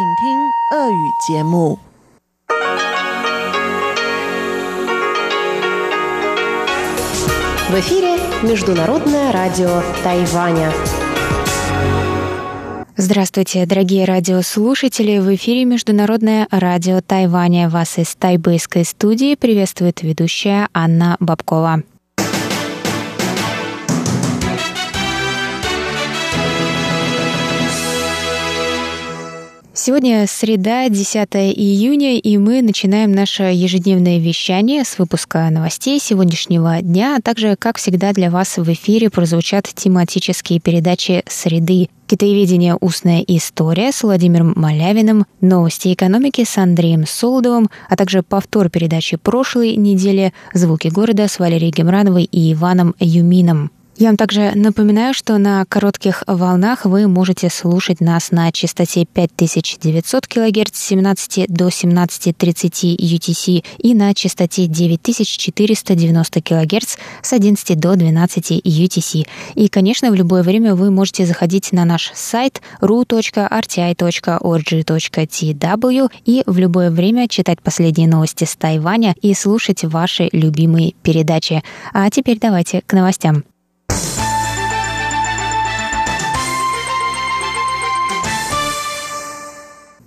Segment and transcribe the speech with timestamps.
[0.00, 0.02] В
[7.74, 10.72] эфире Международное радио Тайваня.
[12.96, 15.18] Здравствуйте, дорогие радиослушатели!
[15.18, 17.68] В эфире Международное радио Тайваня.
[17.68, 21.82] Вас из тайбэйской студии приветствует ведущая Анна Бабкова.
[29.82, 31.16] Сегодня среда, 10
[31.56, 37.78] июня, и мы начинаем наше ежедневное вещание с выпуска новостей сегодняшнего дня, а также, как
[37.78, 45.24] всегда, для вас в эфире прозвучат тематические передачи «Среды», Китаеведение «Устная история» с Владимиром Малявиным,
[45.40, 51.72] новости экономики с Андреем Солодовым, а также повтор передачи прошлой недели «Звуки города» с Валерией
[51.72, 53.70] Гемрановой и Иваном Юмином.
[54.00, 60.26] Я вам также напоминаю, что на коротких волнах вы можете слушать нас на частоте 5900
[60.26, 68.62] кГц с 17 до 17.30 UTC и на частоте 9490 кГц с 11 до 12
[68.64, 69.28] UTC.
[69.54, 73.20] И, конечно, в любое время вы можете заходить на наш сайт ru.rti.org.tw
[76.24, 81.62] и в любое время читать последние новости с Тайваня и слушать ваши любимые передачи.
[81.92, 83.44] А теперь давайте к новостям.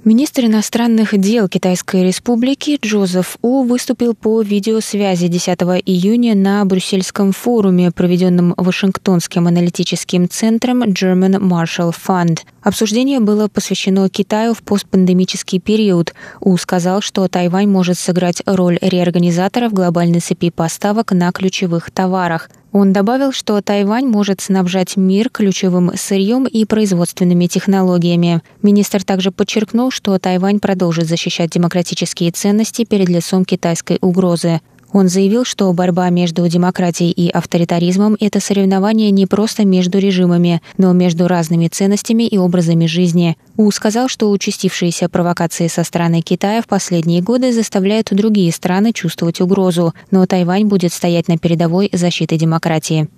[0.06, 7.90] Министр иностранных дел Китайской Республики Джозеф У выступил по видеосвязи 10 июня на Брюссельском форуме,
[7.90, 12.40] проведенном Вашингтонским аналитическим центром German Marshall Fund.
[12.64, 16.14] Обсуждение было посвящено Китаю в постпандемический период.
[16.40, 22.50] У сказал, что Тайвань может сыграть роль реорганизатора в глобальной цепи поставок на ключевых товарах–
[22.74, 28.42] он добавил, что Тайвань может снабжать мир ключевым сырьем и производственными технологиями.
[28.64, 34.60] Министр также подчеркнул, что Тайвань продолжит защищать демократические ценности перед лицом китайской угрозы.
[34.94, 40.94] Он заявил, что борьба между демократией и авторитаризмом– это соревнование не просто между режимами, но
[40.94, 43.36] между разными ценностями и образами жизни.
[43.58, 49.42] У сказал, что участившиеся провокации со стороны Китая в последние годы заставляют другие страны чувствовать
[49.42, 53.10] угрозу, но Тайвань будет стоять на передовой защиты демократии.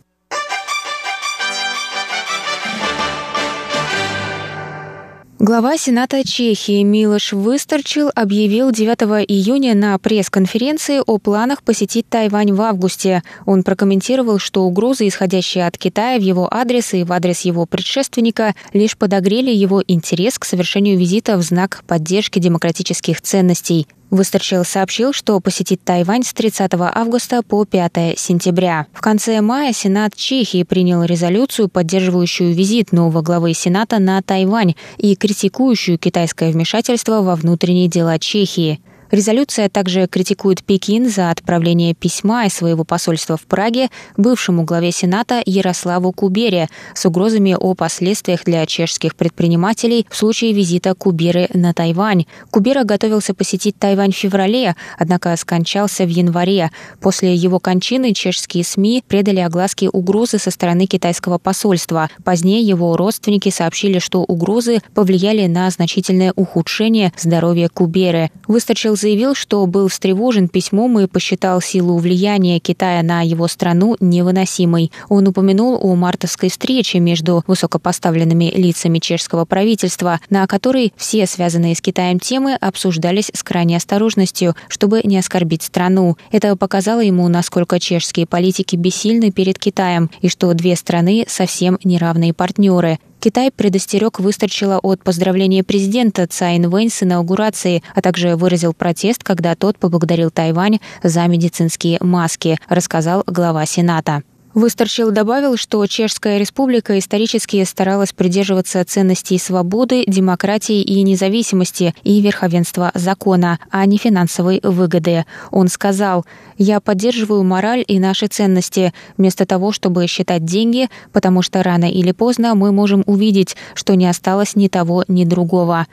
[5.47, 12.59] Глава Сената Чехии Милош Выстарчил объявил 9 июня на пресс-конференции о планах посетить Тайвань в
[12.63, 13.21] августе.
[13.45, 18.55] Он прокомментировал, что угрозы, исходящие от Китая в его адрес и в адрес его предшественника,
[18.73, 23.85] лишь подогрели его интерес к совершению визита в знак поддержки демократических ценностей.
[24.15, 28.87] Выстерчил сообщил, что посетит Тайвань с 30 августа по 5 сентября.
[28.93, 35.17] В конце мая Сенат Чехии принял резолюцию, поддерживающую визит нового главы Сената на Тайвань и
[35.17, 38.79] критикующую китайское вмешательство во внутренние дела Чехии.
[39.15, 43.87] Резолюция также критикует Пекин за отправление письма из своего посольства в Праге
[44.17, 50.93] бывшему главе Сената Ярославу Кубере с угрозами о последствиях для чешских предпринимателей в случае визита
[50.95, 52.25] Куберы на Тайвань.
[52.51, 56.71] Кубера готовился посетить Тайвань в феврале, однако скончался в январе.
[56.99, 62.09] После его кончины чешские СМИ предали огласке угрозы со стороны китайского посольства.
[62.25, 68.29] Позднее его родственники сообщили, что угрозы повлияли на значительное ухудшение здоровья Куберы.
[68.49, 74.91] Выстачил заявил, что был встревожен письмом и посчитал силу влияния Китая на его страну невыносимой.
[75.09, 81.81] Он упомянул о мартовской встрече между высокопоставленными лицами чешского правительства, на которой все связанные с
[81.81, 86.17] Китаем темы обсуждались с крайней осторожностью, чтобы не оскорбить страну.
[86.31, 92.33] Это показало ему, насколько чешские политики бессильны перед Китаем и что две страны совсем неравные
[92.33, 92.97] партнеры.
[93.25, 99.55] Китай предостерег Выстарчила от поздравления президента Цайн Вэнь с инаугурацией, а также выразил протест, когда
[99.55, 104.21] тот поблагодарил Тайвань за медицинские маски, рассказал глава Сената.
[104.55, 112.89] Высторчил добавил, что Чешская республика исторически старалась придерживаться ценностей свободы, демократии и независимости и верховенства
[112.93, 115.25] закона, а не финансовой выгоды.
[115.51, 116.25] Он сказал,
[116.57, 122.13] «Я поддерживаю мораль и наши ценности, вместо того, чтобы считать деньги, потому что рано или
[122.13, 125.85] поздно мы можем увидеть, что не осталось ни того, ни другого».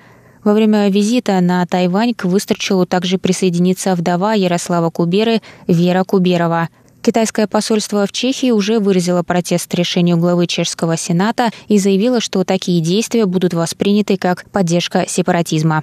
[0.44, 6.68] Во время визита на Тайвань к Выстрчилу также присоединится вдова Ярослава Куберы Вера Куберова–
[7.02, 12.80] Китайское посольство в Чехии уже выразило протест решению главы чешского сената и заявило, что такие
[12.80, 15.82] действия будут восприняты как поддержка сепаратизма.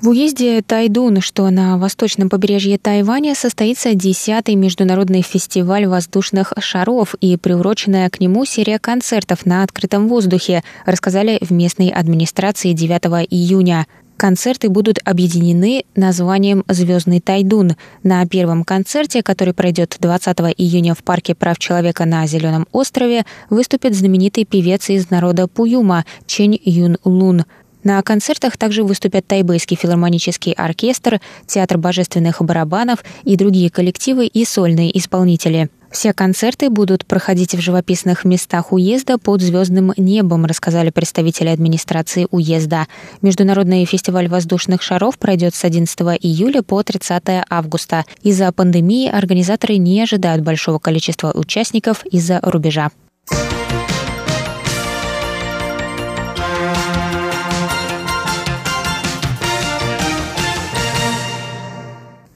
[0.00, 7.36] В уезде Тайдун, что на восточном побережье Тайваня, состоится 10-й международный фестиваль воздушных шаров и
[7.36, 13.88] приуроченная к нему серия концертов на открытом воздухе, рассказали в местной администрации 9 июня.
[14.16, 17.72] Концерты будут объединены названием «Звездный Тайдун».
[18.04, 23.96] На первом концерте, который пройдет 20 июня в Парке прав человека на Зеленом острове, выступит
[23.96, 27.44] знаменитый певец из народа Пуюма Чень Юн Лун–
[27.84, 34.96] на концертах также выступят Тайбэйский филармонический оркестр, Театр божественных барабанов и другие коллективы и сольные
[34.98, 35.70] исполнители.
[35.90, 42.86] Все концерты будут проходить в живописных местах уезда под звездным небом, рассказали представители администрации уезда.
[43.22, 48.04] Международный фестиваль воздушных шаров пройдет с 11 июля по 30 августа.
[48.22, 52.90] Из-за пандемии организаторы не ожидают большого количества участников из-за рубежа.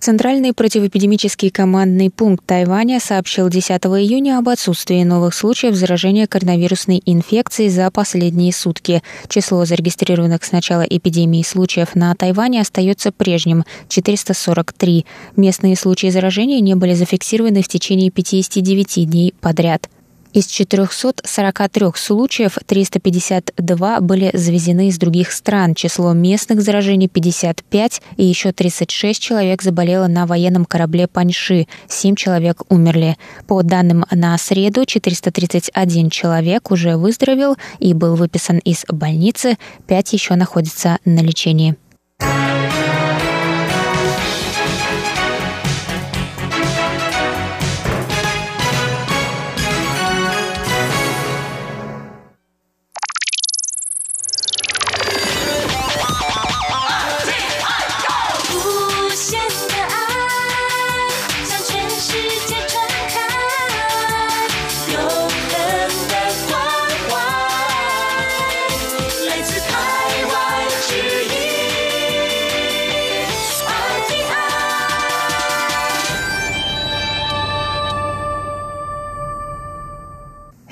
[0.02, 7.70] Центральный противоэпидемический командный пункт Тайваня сообщил 10 июня об отсутствии новых случаев заражения коронавирусной инфекцией
[7.70, 9.00] за последние сутки.
[9.28, 15.06] Число зарегистрированных с начала эпидемии случаев на Тайване остается прежним– 443.
[15.36, 19.88] Местные случаи заражения не были зафиксированы в течение 59 дней подряд.
[20.32, 25.74] Из 443 случаев 352 были завезены из других стран.
[25.74, 31.66] Число местных заражений 55, и еще 36 человек заболело на военном корабле Паньши.
[31.86, 33.18] 7 человек умерли.
[33.46, 40.34] По данным на среду, 431 человек уже выздоровел и был выписан из больницы, 5 еще
[40.36, 41.76] находятся на лечении.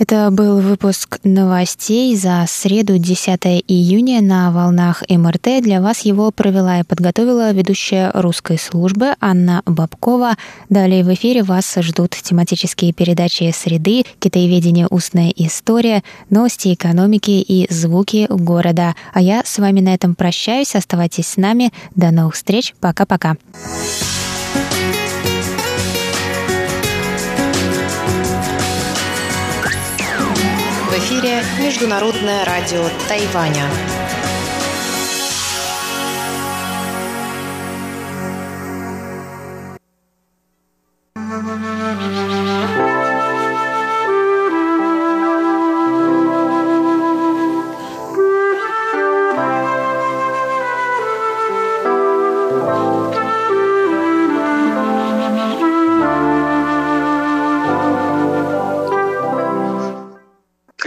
[0.00, 3.38] Это был выпуск новостей за среду 10
[3.69, 5.62] июня на волнах МРТ.
[5.62, 10.37] Для вас его провела и подготовила ведущая русской службы Анна Бабкова.
[10.70, 14.87] Далее в эфире вас ждут тематические передачи «Среды», «Китаеведение.
[14.88, 18.94] Устная история», «Новости экономики» и «Звуки города».
[19.12, 20.75] А я с вами на этом прощаюсь.
[20.75, 21.75] Оставайтесь с нами.
[21.94, 22.75] До новых встреч.
[22.81, 23.37] Пока-пока.
[31.11, 33.69] Эфире Международное радио Тайваня.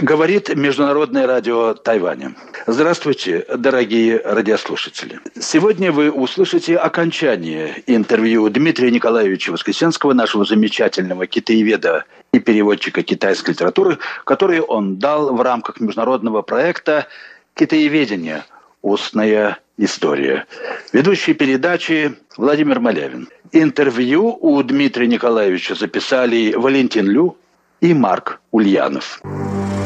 [0.00, 2.34] Говорит Международное радио Тайваня.
[2.66, 5.20] Здравствуйте, дорогие радиослушатели.
[5.38, 13.98] Сегодня вы услышите окончание интервью Дмитрия Николаевича Воскресенского, нашего замечательного китаеведа и переводчика китайской литературы,
[14.24, 17.06] который он дал в рамках международного проекта
[17.54, 18.44] «Китаеведение.
[18.82, 20.46] Устная история».
[20.92, 23.28] Ведущий передачи Владимир Малявин.
[23.52, 27.36] Интервью у Дмитрия Николаевича записали Валентин Лю
[27.80, 29.20] и Марк Ульянов.
[29.22, 29.83] как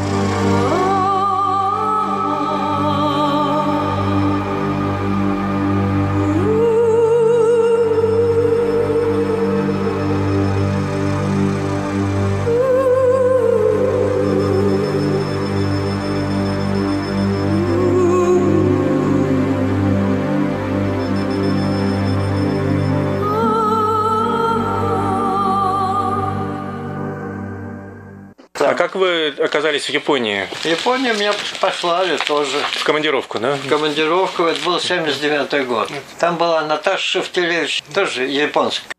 [29.78, 30.48] оказались в Японии?
[30.50, 32.58] В Японию меня послали тоже.
[32.72, 33.56] В командировку, да?
[33.56, 35.90] В командировку, это был 79 год.
[36.18, 38.90] Там была Наташа Шевтелевич, тоже японская.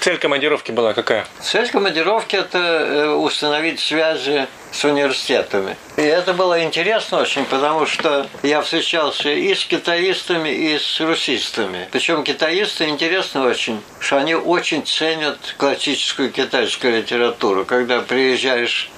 [0.00, 1.26] Цель командировки была какая?
[1.42, 5.76] Цель командировки– это э, установить связи с университетами.
[5.96, 11.88] И это было интересно очень, потому что я встречался и с китаистами, и с русистами.
[11.90, 17.64] Причем китаисты интересно очень, что они очень ценят классическую китайскую литературу.
[17.64, 18.90] Когда приезжаешь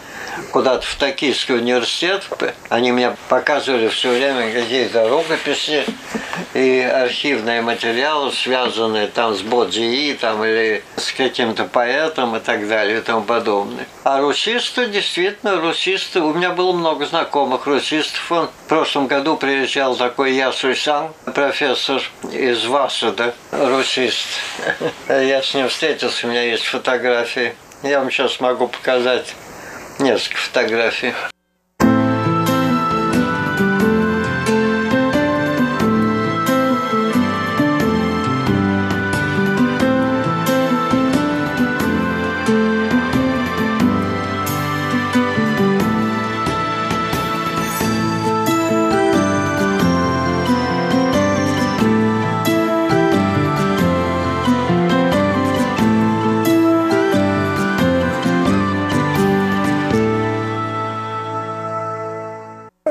[0.51, 2.27] куда-то в Токийский университет.
[2.69, 5.85] Они мне показывали все время какие-то рукописи
[6.55, 12.99] и архивные материалы, связанные там с Боджи там, или с каким-то поэтом и так далее
[12.99, 13.87] и тому подобное.
[14.05, 18.31] А русисты, действительно, русисты, у меня было много знакомых русистов.
[18.33, 22.03] Он в прошлом году приезжал такой Ясуй Сан, профессор
[22.33, 24.27] из Васада, русист.
[25.09, 27.55] Я с ним встретился, у меня есть фотографии.
[27.83, 29.35] Я вам сейчас могу показать
[30.01, 31.15] несколько фотографий.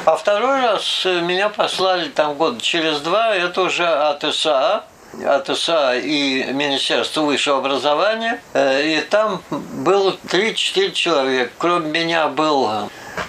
[0.04, 4.84] А второй раз меня послали там год через два, это уже от ИСА,
[5.24, 8.40] от ИСА и Министерства высшего образования.
[8.54, 11.50] И там было 3-4 человека.
[11.58, 12.70] Кроме меня был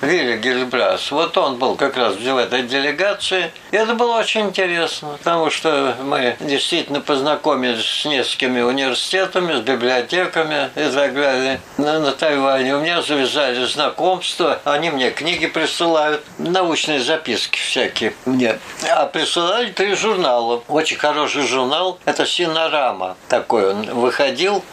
[0.01, 1.11] Вилли Гильбрас.
[1.11, 3.51] Вот он был как раз в этой делегации.
[3.71, 10.69] И это было очень интересно, потому что мы действительно познакомились с несколькими университетами, с библиотеками
[10.75, 12.75] и так далее на, на Тайване.
[12.75, 18.59] У меня завязали знакомства, они мне книги присылают, научные записки всякие мне.
[18.89, 20.63] А присылали три журнала.
[20.67, 24.63] Очень хороший журнал, это Синорама такой он выходил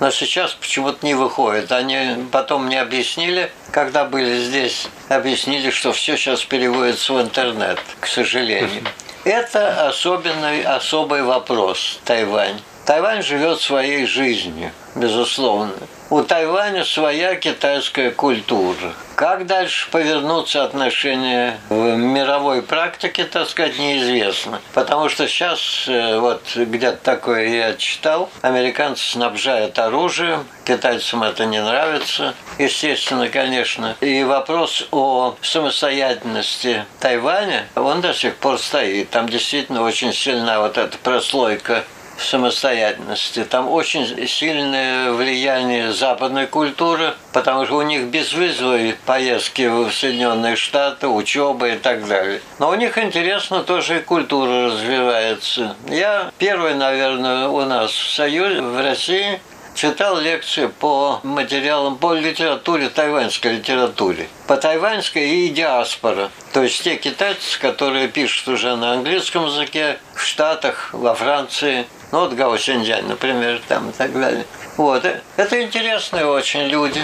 [0.00, 1.72] но сейчас почему-то не выходит.
[1.72, 8.06] Они потом мне объяснили, когда были здесь, объяснили, что все сейчас переводится в интернет, к
[8.06, 8.84] сожалению.
[9.24, 12.60] Это особенный, особый вопрос Тайвань.
[12.84, 15.72] Тайвань живет своей жизнью, безусловно.
[16.08, 18.94] У Тайваня своя китайская культура.
[19.16, 24.60] Как дальше повернутся отношения в мировой практике, так сказать, неизвестно.
[24.72, 31.60] Потому что сейчас, э, вот где-то такое я читал, американцы снабжают оружием, китайцам это не
[31.60, 33.96] нравится, естественно, конечно.
[34.00, 39.10] И вопрос о самостоятельности Тайваня, он до сих пор стоит.
[39.10, 41.82] Там действительно очень сильна вот эта прослойка
[42.18, 43.44] самостоятельности.
[43.44, 51.08] Там очень сильное влияние западной культуры, потому что у них безвизовые поездки в Соединенные Штаты,
[51.08, 52.40] учеба и так далее.
[52.58, 55.76] Но у них интересно тоже и культура развивается.
[55.88, 59.40] Я первый, наверное, у нас в Союзе, в России,
[59.76, 64.28] читал лекции по материалам, по литературе, тайваньской литературе.
[64.46, 66.30] По тайваньской и диаспора.
[66.52, 72.20] То есть те китайцы, которые пишут уже на английском языке, в Штатах, во Франции, ну
[72.20, 74.46] вот Гао например, там и так далее.
[74.76, 75.04] Вот.
[75.04, 77.02] Э, это интересные очень люди.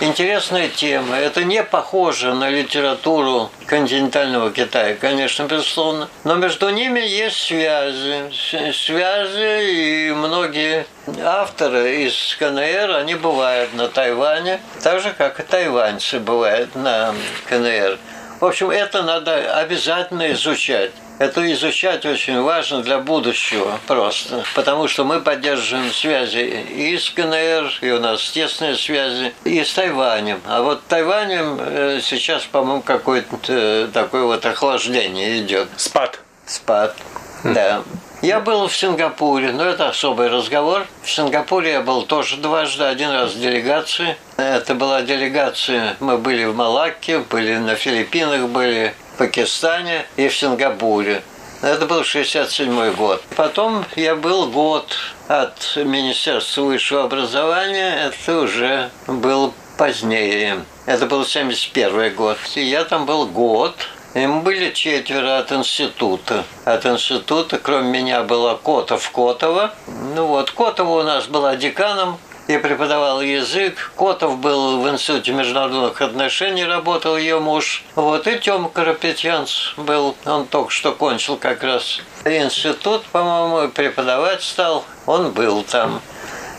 [0.00, 1.16] Интересная тема.
[1.16, 6.08] Это не похоже на литературу континентального Китая, конечно, безусловно.
[6.24, 8.30] Но между ними есть связи.
[8.72, 10.86] Связи, и многие
[11.22, 17.14] авторы из КНР, они бывают на Тайване, так же, как и тайваньцы бывают на
[17.48, 17.98] КНР.
[18.40, 20.92] В общем, это надо обязательно изучать.
[21.20, 27.70] Это изучать очень важно для будущего просто, потому что мы поддерживаем связи и с КНР,
[27.82, 30.40] и у нас тесные связи, и с Тайванем.
[30.46, 35.68] А вот Тайванем э, сейчас, по-моему, какое-то э, такое вот охлаждение идет.
[35.76, 36.20] Спад.
[36.46, 36.96] Спад,
[37.44, 37.82] да.
[38.22, 40.86] Я был в Сингапуре, но это особый разговор.
[41.02, 44.16] В Сингапуре я был тоже дважды, один раз в делегации.
[44.38, 51.22] Это была делегация, мы были в Малакке, были на Филиппинах, были Пакистане и в Сингапуре.
[51.60, 53.22] Это был 67 год.
[53.36, 54.96] Потом я был год
[55.28, 58.08] от Министерства высшего образования.
[58.08, 60.64] Это уже был позднее.
[60.86, 62.38] Это был 71 год.
[62.54, 63.74] И я там был год.
[64.14, 66.44] И мы были четверо от института.
[66.64, 69.74] От института, кроме меня, была Котов-Котова.
[70.16, 72.18] Ну вот, Котова у нас была деканом
[72.54, 73.92] и преподавал язык.
[73.96, 77.84] Котов был в Институте международных отношений, работал ее муж.
[77.94, 84.84] Вот, и Тёма Карапетьянц был, он только что кончил как раз институт, по-моему, преподавать стал.
[85.06, 86.00] Он был там.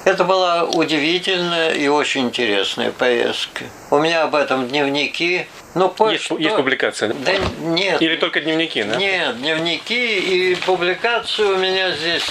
[0.04, 3.66] Это была удивительная и очень интересная поездка.
[3.92, 5.46] У меня об этом дневники.
[5.76, 7.14] Ну, есть, есть публикация?
[7.14, 8.02] Да нет.
[8.02, 8.96] Или только дневники, да?
[8.96, 12.26] Нет, дневники и публикации у меня здесь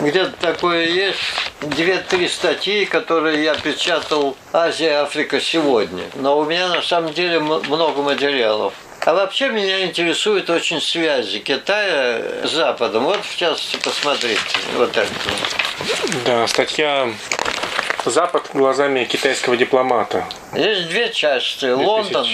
[0.00, 1.18] где-то такое есть.
[1.62, 6.04] Две-три статьи, которые я печатал «Азия, Африка сегодня».
[6.14, 8.72] Но у меня на самом деле много материалов.
[9.06, 13.04] А вообще меня интересуют очень связи Китая с Западом.
[13.04, 14.38] Вот, в частности, посмотрите,
[14.76, 15.08] вот это.
[16.26, 17.08] Да, статья
[18.04, 20.24] Запад глазами китайского дипломата.
[20.54, 21.66] Есть две части.
[21.66, 21.84] 2000...
[21.84, 22.26] Лондон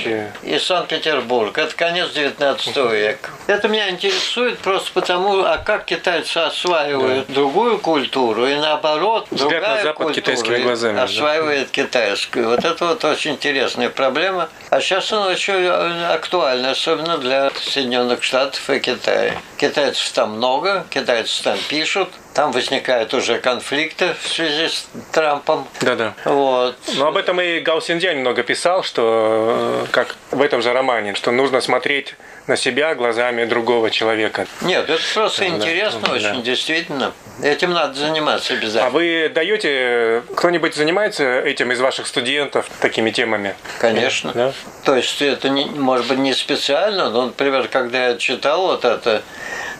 [0.43, 1.57] и Санкт-Петербург.
[1.59, 3.31] Это конец 19 века.
[3.47, 7.35] Это меня интересует просто потому, а как китайцы осваивают да.
[7.35, 11.83] другую культуру и наоборот, Взгляд другая на Запад культура китайскими глазами, осваивает да.
[11.83, 12.49] китайскую.
[12.49, 14.49] Вот это вот очень интересная проблема.
[14.71, 19.35] А сейчас она очень актуальна, особенно для Соединенных Штатов и Китая.
[19.59, 25.67] Китайцев там много, китайцы там пишут, там возникают уже конфликты в связи с Трампом.
[25.81, 26.13] Да-да.
[26.27, 26.77] Вот.
[26.97, 31.15] Но об этом и Гао Синдзянь много писал, что, э, как в этом же романе,
[31.17, 32.15] что нужно смотреть
[32.47, 34.47] на себя глазами другого человека.
[34.63, 36.43] Нет, это просто да, интересно да, очень, да.
[36.43, 37.13] действительно.
[37.43, 38.87] Этим надо заниматься обязательно.
[38.87, 43.57] А вы даете, кто-нибудь занимается этим из ваших студентов, такими темами?
[43.79, 44.33] Конечно.
[44.33, 44.53] Да?
[44.85, 49.23] То есть это, не, может быть, не специально, но, например, когда я читал вот это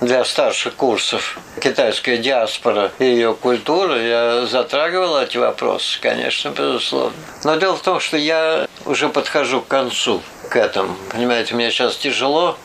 [0.01, 7.17] для старших курсов китайская диаспора и ее культура, я затрагивал эти вопросы, конечно, безусловно.
[7.45, 10.97] Но дело в том, что я уже подхожу к концу к этому.
[11.11, 12.57] Понимаете, мне сейчас тяжело,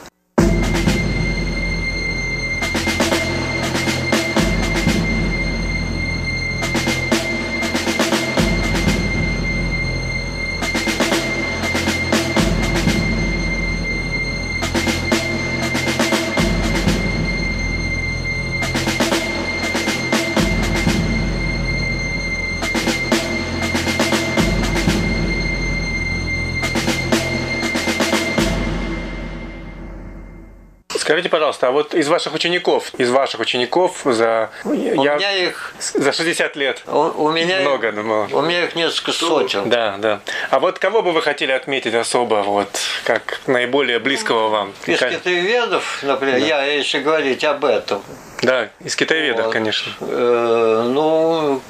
[31.62, 34.50] пожалуйста, а вот из ваших учеников, из ваших учеников за...
[34.64, 35.74] У я, меня их...
[35.80, 36.82] За 60 лет.
[36.88, 38.28] У, у меня много, их, думал.
[38.32, 39.70] У меня их несколько сотен.
[39.70, 40.20] Да, да.
[40.50, 42.70] А вот кого бы вы хотели отметить особо, вот,
[43.04, 44.74] как наиболее близкого вам?
[44.86, 46.46] Из китаеведов, например, да.
[46.46, 48.02] я, если говорить об этом.
[48.42, 49.54] Да, из китаеведов, вот.
[49.54, 49.92] конечно.
[50.02, 51.62] Э, ну,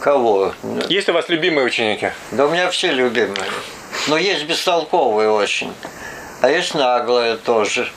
[0.00, 0.54] кого?
[0.88, 2.10] Есть у вас любимые ученики?
[2.30, 3.50] Да у меня все любимые.
[4.06, 5.72] Но есть бестолковые очень.
[6.40, 7.90] А есть наглые тоже.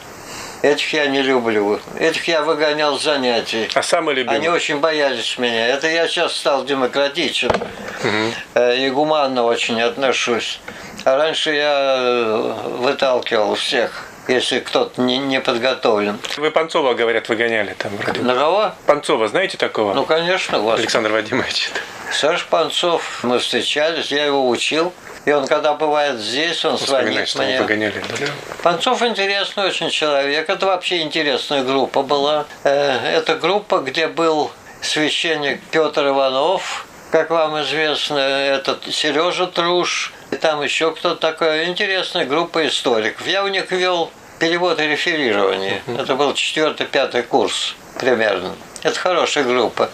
[0.64, 1.78] Этих я не люблю.
[2.00, 3.70] Этих я выгонял с занятий.
[3.74, 4.38] А самый любимый?
[4.38, 5.68] Они очень боялись меня.
[5.68, 7.52] Это я сейчас стал демократичен.
[7.52, 8.64] Угу.
[8.72, 10.62] И гуманно очень отношусь.
[11.04, 16.18] А раньше я э, выталкивал всех если кто-то не, не подготовлен.
[16.38, 18.22] Вы Панцова, говорят, выгоняли там вроде.
[18.22, 18.72] На кого?
[18.86, 19.94] Панцова, знаете такого?
[19.94, 20.60] Ну, конечно.
[20.60, 20.80] Вас.
[20.80, 21.72] Александр Вадимович.
[22.10, 24.94] Саш Панцов, мы встречались, я его учил.
[25.26, 27.62] И он, когда бывает здесь, он звонит мне.
[27.62, 28.26] Выгоняли, да?
[28.62, 30.50] Панцов интересный очень человек.
[30.50, 32.46] Это вообще интересная группа была.
[32.64, 40.36] Э, это группа, где был священник Петр Иванов, как вам известно, этот Сережа Труш, и
[40.36, 41.66] там еще кто-то такой.
[41.66, 43.26] Интересная группа историков.
[43.26, 45.82] Я у них вел перевод и реферирование.
[45.88, 48.56] Это был четвертый-пятый курс примерно.
[48.82, 49.90] Это хорошая группа.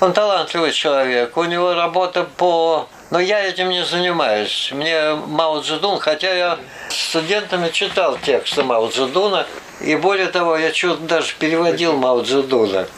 [0.00, 1.36] Он талантливый человек.
[1.36, 4.70] У него работа по но я этим не занимаюсь.
[4.72, 9.46] Мне Мао Цзэдун, хотя я студентами читал тексты Мао Цзэдуна,
[9.82, 12.88] и более того, я что-то даже переводил Мао Цзэдуна.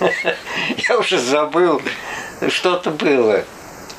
[0.88, 1.82] Я уже забыл,
[2.48, 3.44] что-то было.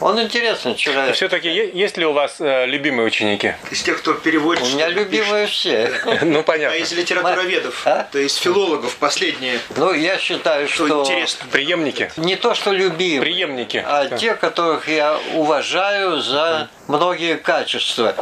[0.01, 1.15] Он интересный человек.
[1.15, 3.55] Все-таки есть ли у вас э, любимые ученики?
[3.69, 4.63] Из тех, кто переводит.
[4.63, 5.91] У меня любимые пишет.
[6.01, 6.19] все.
[6.21, 6.75] Ну понятно.
[6.75, 8.07] А из литературоведов, а?
[8.09, 9.59] то есть филологов последние.
[9.75, 11.45] Ну я считаю, что, что интересно.
[11.51, 12.11] Преемники.
[12.17, 13.21] Не то, что любимые.
[13.21, 13.83] Преемники.
[13.85, 14.17] А да.
[14.17, 18.15] те, которых я уважаю за многие качества.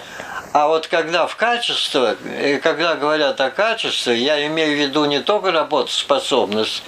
[0.53, 5.19] А вот когда в качестве, и когда говорят о качестве, я имею в виду не
[5.19, 6.81] только работоспособность,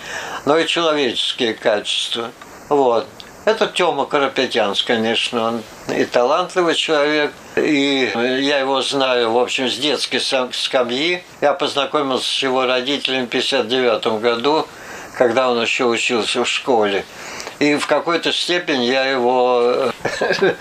[0.45, 2.31] но и человеческие качества.
[2.69, 3.05] Вот.
[3.49, 9.75] Это Тёма Карапетянс, конечно, он и талантливый человек, и я его знаю, в общем, с
[9.75, 10.21] детской
[10.53, 11.23] скамьи.
[11.41, 14.67] Я познакомился с его родителями в 1959 году,
[15.19, 17.03] когда он еще учился в школе.
[17.59, 19.91] И в какой-то степени я его...
[20.21, 20.53] Э,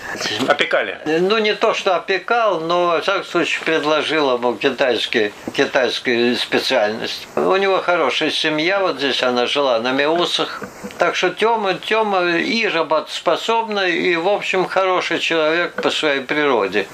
[0.49, 0.99] Опекали?
[1.05, 7.25] Ну, не то, что опекал, но, в всяком случае, предложил ему китайский, китайскую специальность.
[7.37, 10.61] У него хорошая семья, вот здесь она жила на Меусах.
[10.97, 16.85] Так что Тёма, Тёма и работоспособный, и, в общем, хороший человек по своей природе.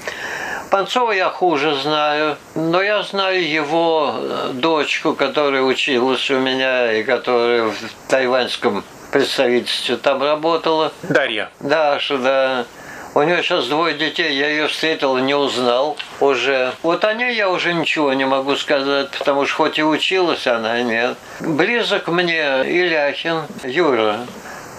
[0.70, 7.02] Панцова я хуже знаю, но я знаю его э, дочку, которая училась у меня и
[7.04, 7.74] которая в
[8.08, 10.92] тайваньском представительстве там работала.
[11.02, 11.50] Дарья.
[11.60, 12.64] Даша, да.
[13.14, 16.72] У нее сейчас двое детей, я ее встретил, не узнал уже.
[16.82, 20.82] Вот о ней я уже ничего не могу сказать, потому что хоть и училась она,
[20.82, 21.16] нет.
[21.40, 24.18] Близок мне Иляхин, Юра.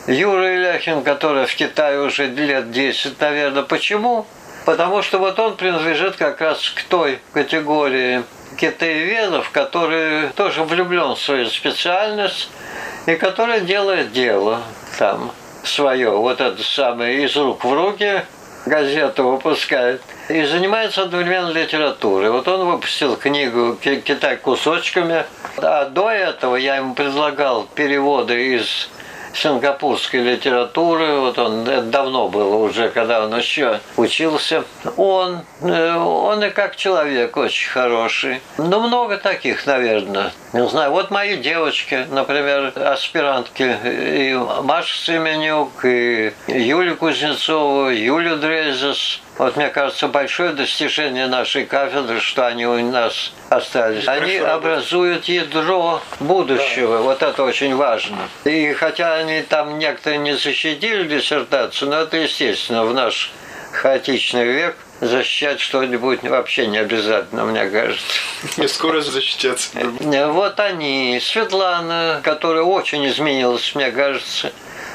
[0.06, 3.64] Юра Иляхин, который в Китае уже лет 10, наверное.
[3.64, 4.28] Почему?
[4.66, 8.22] Потому что вот он принадлежит как раз к той категории
[8.58, 12.50] китаеведов, который тоже влюблен в свою специальность,
[13.06, 14.62] и который делает дело
[14.98, 15.32] там
[15.64, 18.24] свое, вот это самое, из рук в руки,
[18.66, 22.32] газету выпускает, и занимается одновременно литературой.
[22.32, 25.26] Вот он выпустил книгу «Китай кусочками»,
[25.58, 28.90] а до этого я ему предлагал переводы из
[29.34, 34.64] сингапурской литературы, вот он, это давно было уже, когда он еще учился,
[34.98, 38.42] он, э, он и как человек очень хороший.
[38.58, 40.32] Ну, много таких, наверное.
[40.54, 44.34] Не знаю, вот мои девочки, например, аспирантки, и
[44.64, 52.48] Маша Семенюк, и Юля Кузнецова, Юля Дрезес, вот мне кажется, большое достижение нашей кафедры, что
[52.48, 54.08] они у нас остались.
[54.08, 57.00] Они образуют ядро будущего.
[57.00, 58.18] Вот это очень важно.
[58.46, 63.32] И хотя они там некоторые не защитили диссертацию, но это естественно в наш
[63.74, 68.20] хаотичный век защищать что-нибудь вообще не обязательно, мне кажется.
[68.58, 69.70] Не скоро защитятся.
[70.28, 71.20] Вот они.
[71.22, 74.52] Светлана, которая очень изменилась, мне кажется.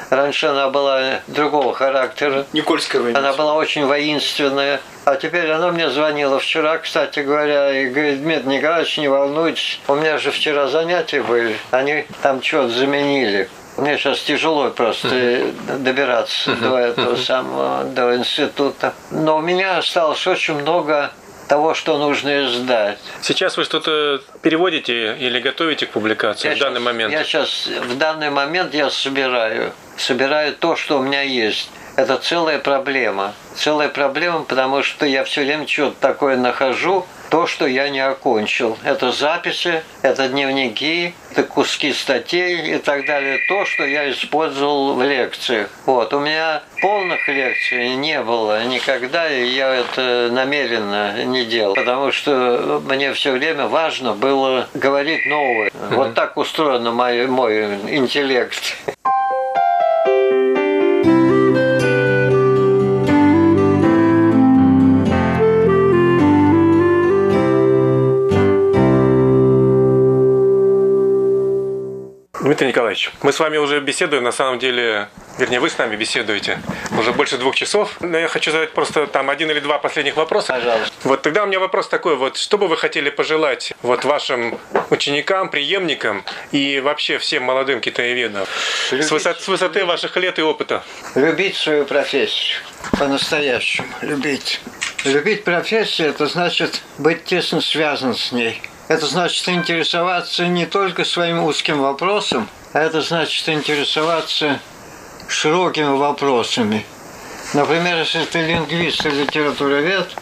[0.09, 2.45] Раньше она была другого характера.
[2.53, 3.17] Никольская война.
[3.17, 4.79] Она была очень воинственная.
[5.05, 9.95] А теперь она мне звонила вчера, кстати говоря, и говорит, Дмитрий Николаевич, не волнуйтесь, у
[9.95, 13.49] меня же вчера занятия были, они там что-то заменили.
[13.77, 18.93] Мне сейчас тяжело просто добираться до этого самого, до института.
[19.11, 21.11] Но у меня осталось очень много
[21.47, 22.99] того, что нужно издать.
[23.21, 27.11] Сейчас вы что-то переводите или готовите к публикации я в данный момент?
[27.11, 31.69] Я сейчас, в данный момент я собираю собираю то, что у меня есть.
[31.95, 33.33] Это целая проблема.
[33.55, 38.77] Целая проблема, потому что я все время что-то такое нахожу, то, что я не окончил.
[38.83, 43.39] Это записи, это дневники, это куски статей и так далее.
[43.47, 45.69] То, что я использовал в лекциях.
[45.85, 46.13] Вот.
[46.13, 51.75] У меня полных лекций не было никогда, и я это намеренно не делал.
[51.75, 55.71] Потому что мне все время важно было говорить новое.
[55.91, 58.77] Вот так устроен мой, мой интеллект.
[72.43, 76.59] Дмитрий Николаевич, мы с вами уже беседуем, на самом деле, вернее, вы с нами беседуете
[76.99, 77.95] уже больше двух часов.
[78.01, 80.51] Но я хочу задать просто там один или два последних вопроса.
[80.51, 80.93] Пожалуйста.
[81.05, 85.47] Вот тогда у меня вопрос такой, вот что бы вы хотели пожелать вот вашим ученикам,
[85.47, 88.45] преемникам и вообще всем молодым китаеведам
[88.89, 90.83] с, высот, с высоты ваших лет и опыта?
[91.15, 92.59] Любить свою профессию
[92.99, 94.59] по-настоящему, любить.
[95.05, 98.61] Любить профессию– это значит быть тесно связан с ней–
[98.93, 104.59] это значит интересоваться не только своим узким вопросом, а это значит интересоваться
[105.27, 106.85] широкими вопросами.
[107.55, 110.15] Например, если ты лингвист и литературовед,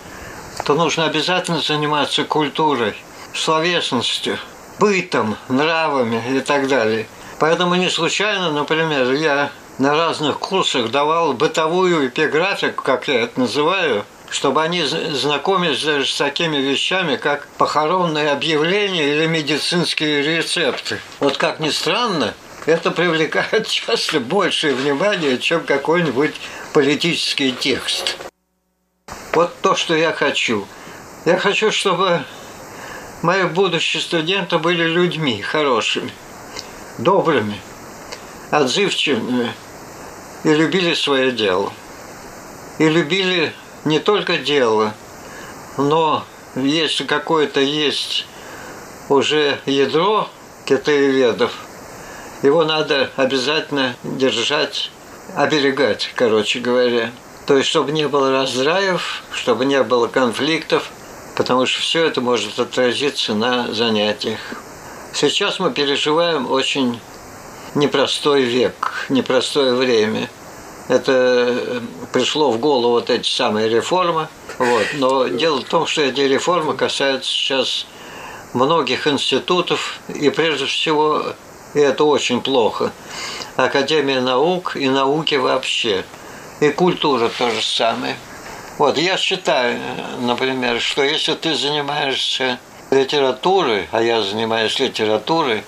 [0.66, 2.96] то нужно обязательно заниматься культурой,
[3.34, 4.38] словесностью,
[4.80, 7.08] бытом, нравами и так далее.
[7.40, 14.06] Поэтому не случайно, например, я на разных курсах давал бытовую эпиграфику, как я это называю,
[14.32, 21.00] чтобы они знакомились даже с такими вещами, как похоронные объявления или медицинские рецепты.
[21.20, 22.34] Вот как ни странно,
[22.65, 26.34] это привлекает часто большее внимание, чем какой-нибудь
[26.74, 28.17] политический текст.
[29.34, 30.65] Вот то, что я хочу.
[31.26, 32.24] Я хочу, чтобы
[33.22, 36.12] мои будущие студенты были людьми хорошими,
[36.98, 37.60] добрыми,
[38.50, 39.54] отзывчивыми
[40.46, 41.74] и любили свое дело.
[42.80, 43.54] И любили
[43.86, 44.94] не только дело,
[45.78, 46.24] но
[46.56, 48.26] если какое-то есть
[49.10, 50.28] уже ядро
[50.65, 51.52] китаеведов,
[52.44, 54.91] его надо обязательно держать
[55.36, 57.12] оберегать, короче говоря.
[57.48, 60.89] То есть, чтобы не было раздраев, чтобы не было конфликтов,
[61.36, 64.39] потому что все это может отразиться на занятиях.
[65.13, 67.00] Сейчас мы переживаем очень
[67.76, 70.30] непростой век, непростое время.
[70.91, 71.80] Это э,
[72.12, 74.27] пришло в голову вот эти самые реформы.
[74.58, 74.86] Вот.
[74.95, 77.86] Но дело в том, что эти реформы касаются сейчас
[78.54, 81.23] многих институтов, и прежде всего,
[81.75, 82.91] и это очень плохо,
[83.56, 86.04] Академия наук и науки вообще.
[86.60, 88.17] И культура то же самое.
[88.77, 89.80] Вот, я считаю,
[90.19, 92.60] например, что если ты занимаешься
[92.91, 95.63] литературой, а я занимаюсь литературой,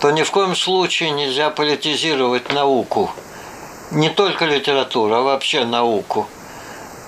[0.00, 3.12] то ни в коем случае нельзя политизировать науку.
[3.94, 6.26] Не только литературу, а вообще науку.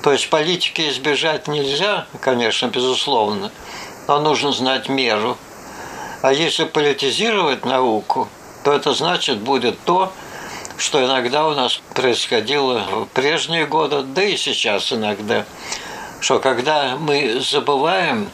[0.03, 3.51] То есть политики избежать нельзя, конечно, безусловно,
[4.07, 5.39] но нужно знать меру.
[6.21, 8.29] А если политизировать науку,
[8.65, 10.13] то это значит будет то,
[10.77, 15.47] что иногда у нас происходило в прежние годы, да и сейчас иногда,
[16.21, 18.29] что когда мы забываем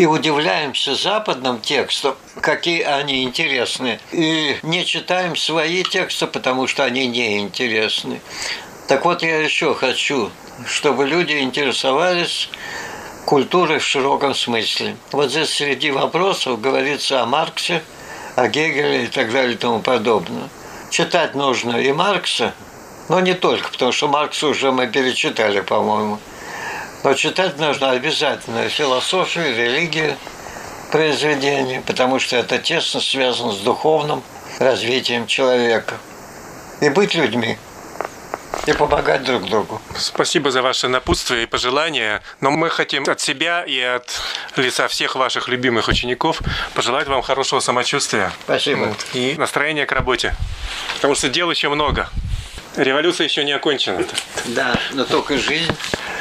[0.00, 7.06] и удивляемся западным текстам, какие они интересны, и не читаем свои тексты, потому что они
[7.06, 8.22] неинтересны.
[8.88, 10.30] Так вот, я еще хочу,
[10.66, 12.48] чтобы люди интересовались
[13.26, 14.96] культурой в широком смысле.
[15.12, 17.82] Вот здесь среди вопросов говорится о Марксе,
[18.36, 20.48] о Гегеле и так далее и тому подобное.
[20.88, 22.54] Читать нужно и Маркса,
[23.10, 26.18] но не только, потому что Маркса уже мы перечитали, по-моему–
[27.02, 30.16] но читать нужно обязательно философию, религию,
[30.90, 34.22] произведения, потому что это тесно связано с духовным
[34.58, 35.96] развитием человека.
[36.80, 37.58] И быть людьми
[38.66, 39.80] и помогать друг другу.
[39.96, 42.22] Спасибо за ваше напутствие и пожелания.
[42.40, 44.20] Но мы хотим от себя и от
[44.56, 46.40] лица всех ваших любимых учеников
[46.74, 48.32] пожелать вам хорошего самочувствия.
[48.44, 48.94] Спасибо.
[49.14, 50.34] И настроения к работе.
[50.96, 52.08] Потому что дел еще много.
[52.76, 54.04] Революция еще не окончена.
[54.46, 55.74] Да, но только жизнь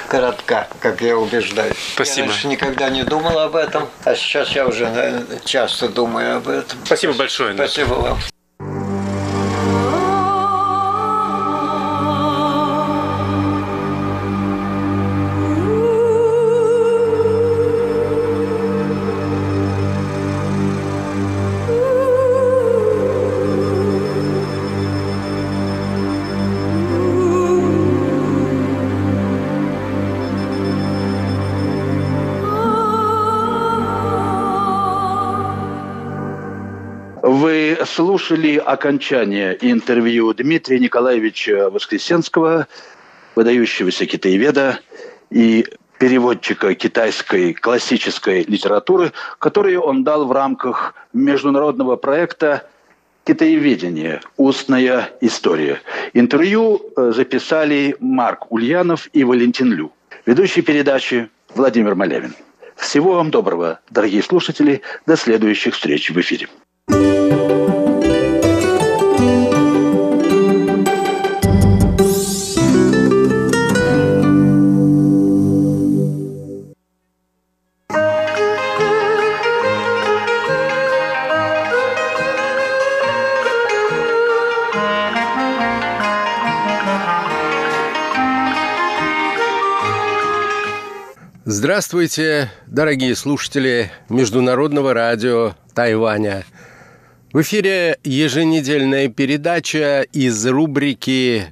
[0.10, 1.76] коротка, как я убеждаюсь.
[1.94, 2.28] Спасибо.
[2.28, 6.48] Я раньше никогда не думал об этом, а сейчас я уже наверное, часто думаю об
[6.50, 6.78] этом.
[6.84, 7.54] Спасибо большое.
[7.54, 8.20] Спасибо вам.
[38.30, 42.68] Слушали окончание интервью Дмитрия Николаевича Воскресенского,
[43.36, 44.80] выдающегося китаеведа
[45.32, 45.66] и
[45.98, 52.70] переводчика китайской классической литературы, которые он дал в рамках международного проекта
[53.24, 54.22] «Китаеведение.
[54.38, 55.82] Устная история».
[56.14, 59.92] Интервью э, записали Марк Ульянов и Валентин Лю.
[60.28, 62.36] Ведущий передачи Владимир Малявин.
[62.76, 64.84] Всего вам доброго, дорогие слушатели.
[65.08, 66.48] До следующих встреч в эфире.
[91.52, 96.46] Здравствуйте, дорогие слушатели Международного радио Тайваня.
[97.34, 101.48] В эфире еженедельная передача из рубрики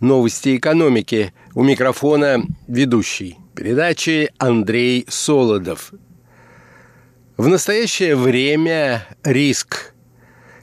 [0.00, 1.32] «Новости экономики».
[1.54, 5.94] У микрофона ведущий передачи Андрей Солодов.
[7.38, 9.94] В настоящее время риск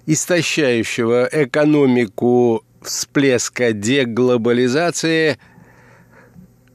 [0.06, 5.40] истощающего экономику всплеска деглобализации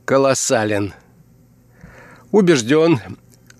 [0.04, 0.92] колоссален–
[2.30, 3.00] убежден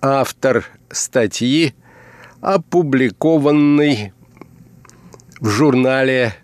[0.01, 1.73] автор статьи,
[2.41, 4.13] опубликованной
[5.39, 6.35] в журнале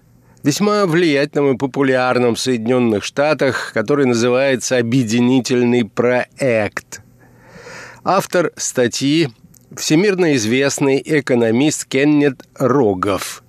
[0.43, 7.01] весьма влиятельном и популярном в Соединенных Штатах, который называется «Объединительный проект».
[8.03, 9.29] Автор статьи–
[9.75, 13.43] всемирно известный экономист Кеннет Рогов.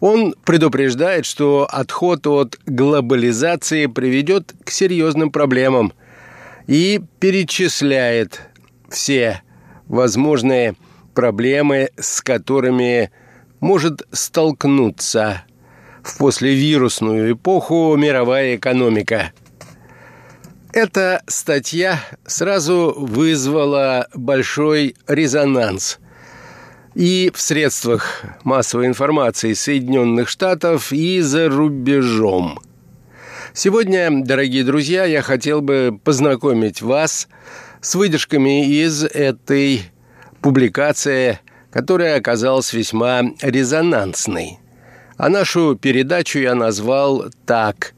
[0.00, 5.92] Он предупреждает, что отход от глобализации приведет к серьезным проблемам–
[6.66, 8.40] и перечисляет
[8.88, 9.42] все
[9.86, 10.74] возможные
[11.14, 13.10] проблемы, с которыми
[13.60, 15.42] может столкнуться
[16.02, 19.32] в послевирусную эпоху мировая экономика.
[20.72, 25.98] Эта статья сразу вызвала большой резонанс.
[26.94, 32.58] и в средствах массовой информации Соединенных Штатов, и за рубежом.
[33.58, 37.26] Сегодня, дорогие друзья, я хотел бы познакомить вас
[37.80, 39.80] с выдержками из этой
[40.42, 41.40] публикации,
[41.70, 44.58] которая оказалась весьма резонансной.
[45.16, 47.94] А нашу передачу я назвал так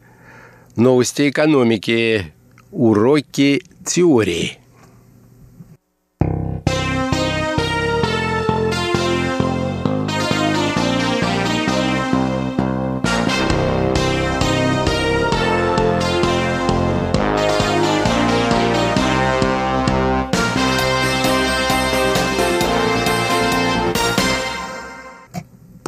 [0.76, 2.32] «Новости экономики.
[2.70, 4.58] Уроки теории».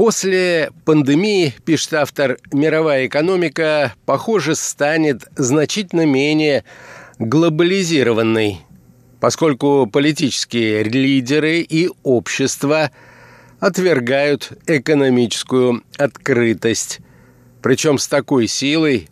[0.00, 6.64] После пандемии, пишет автор, мировая экономика, похоже, станет значительно менее
[7.18, 8.60] глобализированной,
[9.20, 12.92] поскольку политические лидеры и общества
[13.58, 17.00] отвергают экономическую открытость,
[17.60, 19.10] причем с такой силой,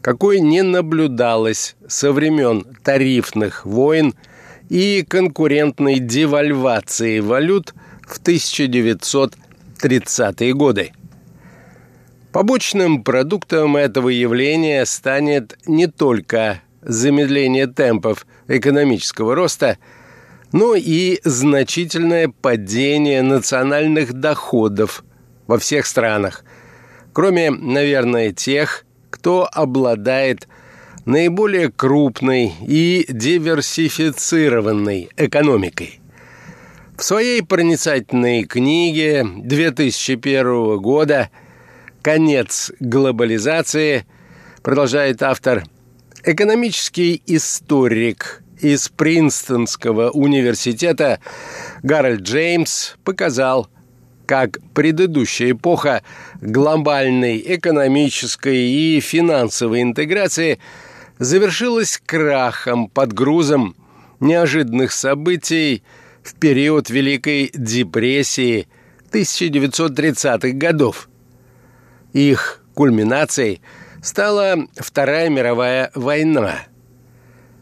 [0.00, 4.14] какой не наблюдалось со времен тарифных войн
[4.68, 7.74] и конкурентной девальвации валют
[8.06, 9.34] в 1900
[9.82, 10.92] 30-е годы.
[12.32, 19.78] Побочным продуктом этого явления станет не только замедление темпов экономического роста,
[20.52, 25.04] но и значительное падение национальных доходов
[25.46, 26.44] во всех странах,
[27.12, 30.48] кроме, наверное, тех, кто обладает
[31.06, 36.00] наиболее крупной и диверсифицированной экономикой–
[36.98, 41.30] в своей проницательной книге 2001 года
[42.02, 44.04] «Конец глобализации»
[44.64, 45.62] продолжает автор.
[46.24, 51.20] Экономический историк из Принстонского университета
[51.84, 53.68] Гарольд Джеймс показал,
[54.26, 56.02] как предыдущая эпоха
[56.40, 60.58] глобальной экономической и финансовой интеграции
[61.20, 63.76] завершилась крахом под грузом
[64.18, 65.84] неожиданных событий–
[66.28, 68.68] в период Великой депрессии
[69.10, 71.08] 1930-х годов.
[72.12, 73.62] Их кульминацией
[74.02, 76.66] стала Вторая мировая война.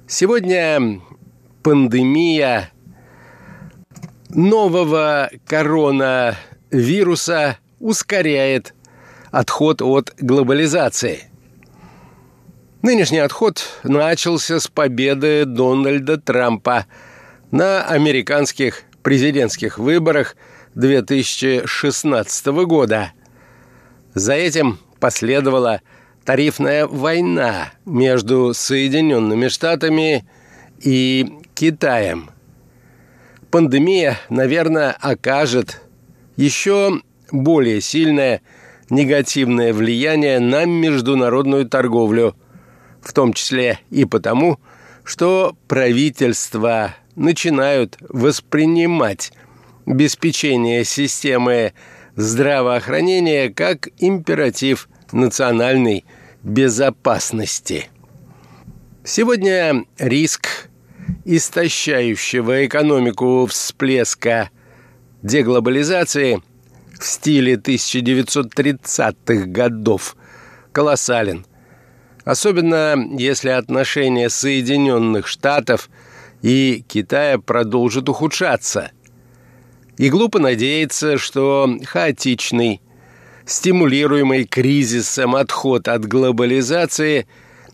[0.08, 1.00] Сегодня
[1.62, 2.72] пандемия
[4.30, 8.74] нового коронавируса ускоряет
[9.30, 11.30] отход от глобализации.
[12.82, 16.86] Нынешний отход начался с победы Дональда Трампа–
[17.50, 20.36] на американских президентских выборах
[20.74, 23.12] 2016 года.
[24.14, 25.80] За этим последовала
[26.24, 30.26] тарифная война между Соединенными Штатами
[30.82, 32.30] и Китаем.
[33.50, 35.80] Пандемия, наверное, окажет
[36.36, 38.42] еще более сильное
[38.90, 42.36] негативное влияние на международную торговлю,
[43.00, 44.58] в том числе и потому,
[45.04, 49.32] что правительства начинают воспринимать
[49.86, 51.72] обеспечение системы
[52.14, 56.04] здравоохранения как императив национальной
[56.42, 57.88] безопасности.
[59.04, 60.68] Сегодня риск
[61.24, 64.50] истощающего экономику всплеска
[65.22, 66.42] деглобализации
[66.98, 70.16] в стиле 1930-х годов
[70.72, 71.46] колоссален.
[72.24, 75.88] Особенно если отношения Соединенных Штатов–
[76.42, 78.90] и Китая продолжит ухудшаться.
[79.98, 82.80] И глупо надеяться, что хаотичный,
[83.46, 87.26] стимулируемый кризисом отход от глобализации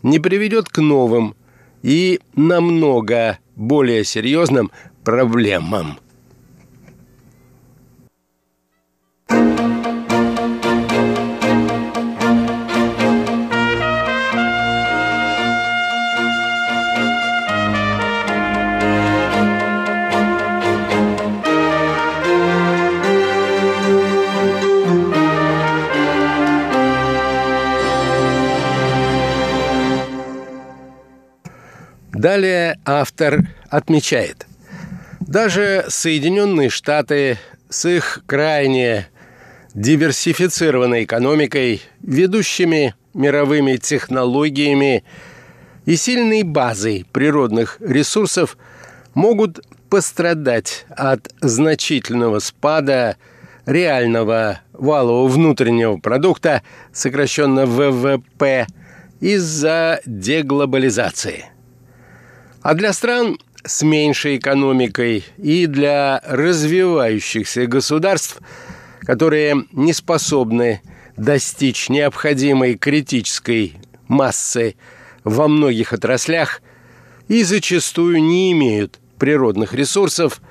[0.03, 1.35] не приведет к новым
[1.81, 4.71] и намного более серьезным
[5.03, 5.99] проблемам.
[32.23, 34.47] Далее автор отмечает,
[35.19, 39.09] даже Соединенные Штаты с их крайне
[39.73, 45.03] диверсифицированной экономикой, ведущими мировыми технологиями
[45.83, 48.57] и сильной базой природных ресурсов
[49.15, 49.59] могут
[49.89, 53.17] пострадать от значительного спада
[53.65, 56.63] реального валового внутреннего продукта,
[56.93, 58.65] сокращенно ВВП,
[59.19, 61.47] из-за деглобализации–
[62.63, 68.39] а для стран с меньшей экономикой и для развивающихся государств,
[69.01, 70.81] которые не способны
[71.17, 73.75] достичь необходимой критической
[74.07, 74.75] массы
[75.23, 76.61] во многих отраслях
[77.27, 80.41] и зачастую не имеют природных ресурсов,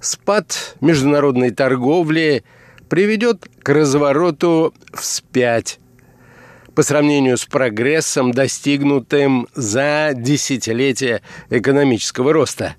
[0.00, 2.44] спад международной торговли
[2.88, 5.80] приведет к развороту вспять
[6.78, 12.76] по сравнению с прогрессом, достигнутым за десятилетия экономического роста.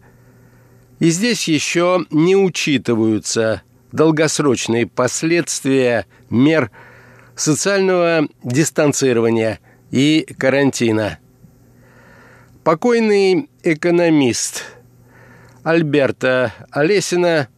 [1.00, 6.72] И здесь еще не учитываются долгосрочные последствия мер
[7.36, 9.60] социального дистанцирования
[9.92, 11.20] и карантина.
[12.64, 14.64] Покойный экономист
[15.64, 17.50] Альберта Олесина,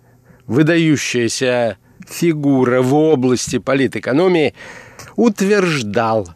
[0.48, 1.78] выдающаяся
[2.10, 4.56] фигура в области политэкономии–
[5.22, 6.30] утверждал,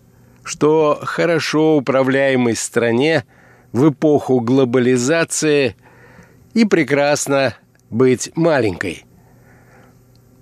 [0.43, 3.25] что хорошо управляемой стране
[3.71, 5.75] в эпоху глобализации
[6.53, 7.55] и прекрасно
[7.89, 9.05] быть маленькой.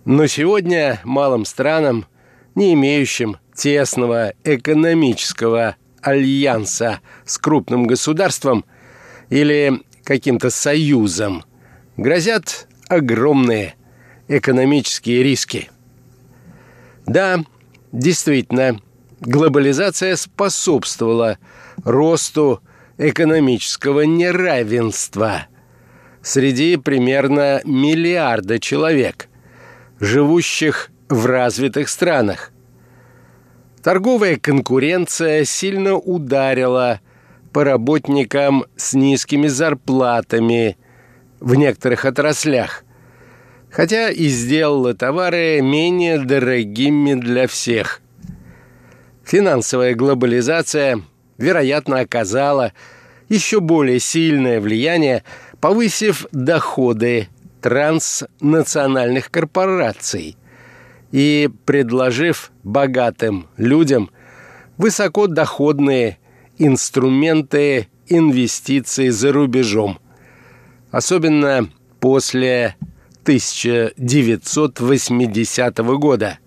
[0.03, 2.05] Но сегодня малым странам,
[2.53, 8.65] не имеющим тесного экономического альянса с крупным государством
[9.29, 11.45] или каким-то союзом,
[11.95, 13.75] грозят огромные
[14.27, 15.71] экономические риски.
[17.05, 17.39] Да,
[17.93, 18.79] Действительно,
[19.21, 21.37] глобализация способствовала
[21.83, 22.59] росту
[22.97, 25.45] экономического неравенства
[26.23, 29.29] среди примерно миллиарда человек,
[29.99, 32.51] живущих в развитых странах.
[33.83, 36.99] Торговая конкуренция сильно ударила
[37.51, 40.77] по работникам с низкими зарплатами
[41.39, 42.82] в некоторых отраслях–
[43.73, 48.01] хотя и сделала товары менее дорогими для всех.
[49.25, 51.01] Финансовая глобализация,
[51.39, 52.71] вероятно, оказала
[53.29, 55.23] еще более сильное влияние,
[55.59, 57.29] повысив доходы
[57.61, 60.37] транснациональных корпораций
[61.11, 64.11] и предложив богатым людям
[64.77, 66.19] высокодоходные
[66.59, 69.97] инструменты инвестиций за рубежом,
[70.91, 71.69] особенно
[71.99, 72.75] после
[73.23, 76.37] 1980 года.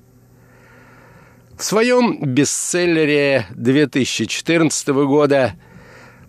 [1.57, 5.55] В своем бестселлере 2014 года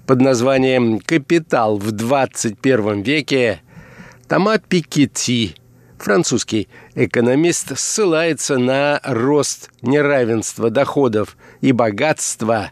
[0.06, 3.62] под названием «Капитал в 21 веке»
[4.30, 5.56] Тома Пикетти,
[5.98, 12.72] французский экономист, ссылается на рост неравенства доходов и богатства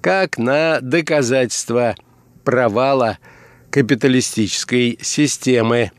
[0.00, 1.96] как на доказательство
[2.44, 3.18] провала
[3.70, 5.90] капиталистической системы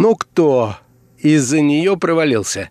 [0.00, 0.76] но кто
[1.18, 2.70] из-за нее провалился?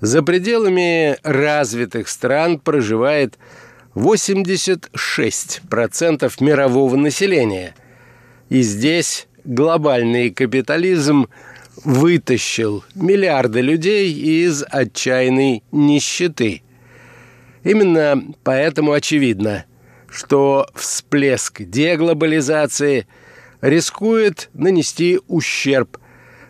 [0.00, 3.38] За пределами развитых стран проживает
[3.94, 7.76] 86% мирового населения.
[8.48, 11.28] И здесь глобальный капитализм
[11.84, 16.62] вытащил миллиарды людей из отчаянной нищеты.
[17.62, 19.66] Именно поэтому очевидно,
[20.10, 23.06] что всплеск деглобализации
[23.60, 25.98] рискует нанести ущерб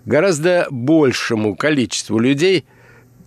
[0.06, 2.64] гораздо большему количеству людей,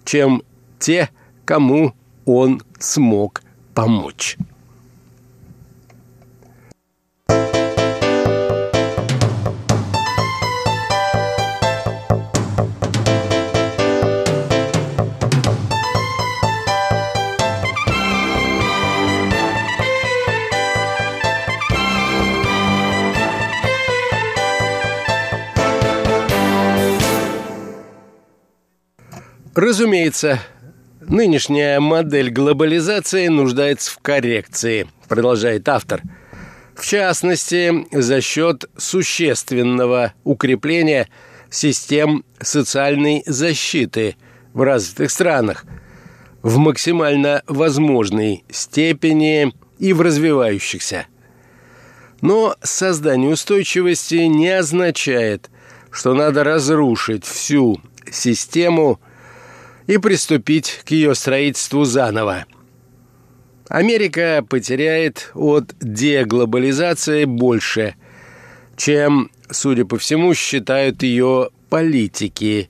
[0.05, 0.41] чем
[0.80, 1.09] те,
[1.45, 1.93] кому
[2.25, 3.43] он смог
[3.75, 4.38] помочь.
[29.60, 30.39] Разумеется,
[31.01, 36.01] нынешняя модель глобализации нуждается в коррекции, продолжает автор.
[36.76, 41.10] В частности, за счет существенного укрепления
[41.49, 44.16] систем социальной защиты
[44.53, 45.66] в развитых странах
[46.41, 51.05] в максимально возможной степени и в развивающихся.
[52.22, 55.49] Но создание устойчивости не означает,
[55.91, 59.01] что надо разрушить всю систему
[59.89, 62.45] и приступить к ее строительству заново.
[63.67, 67.95] Америка потеряет от деглобализации больше,
[68.77, 72.69] чем, судя по всему, считают ее политики,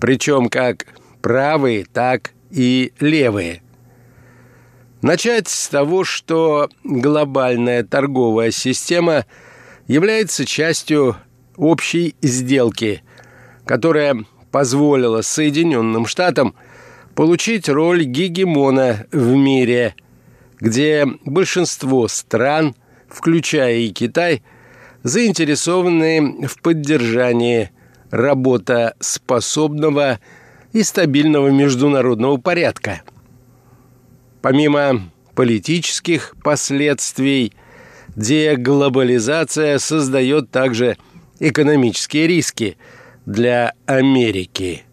[0.00, 0.86] причем как
[1.20, 3.60] правые, так и левые.
[5.02, 9.26] Начать с того, что глобальная торговая система
[9.88, 11.16] является частью
[11.58, 13.02] общей сделки,
[13.66, 14.24] которая
[14.56, 16.54] позволило Соединенным Штатам
[17.14, 19.94] получить роль гегемона в мире,
[20.60, 22.74] где большинство стран,
[23.06, 24.42] включая и Китай,
[25.02, 27.70] заинтересованы в поддержании
[28.10, 30.20] работоспособного
[30.72, 33.02] и стабильного международного порядка.
[34.40, 35.02] Помимо
[35.34, 37.52] политических последствий,
[38.16, 40.96] деглобализация создает также
[41.40, 42.78] экономические риски
[43.26, 44.84] для Америки.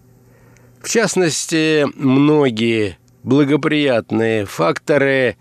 [0.82, 5.38] В частности, многие благоприятные факторы,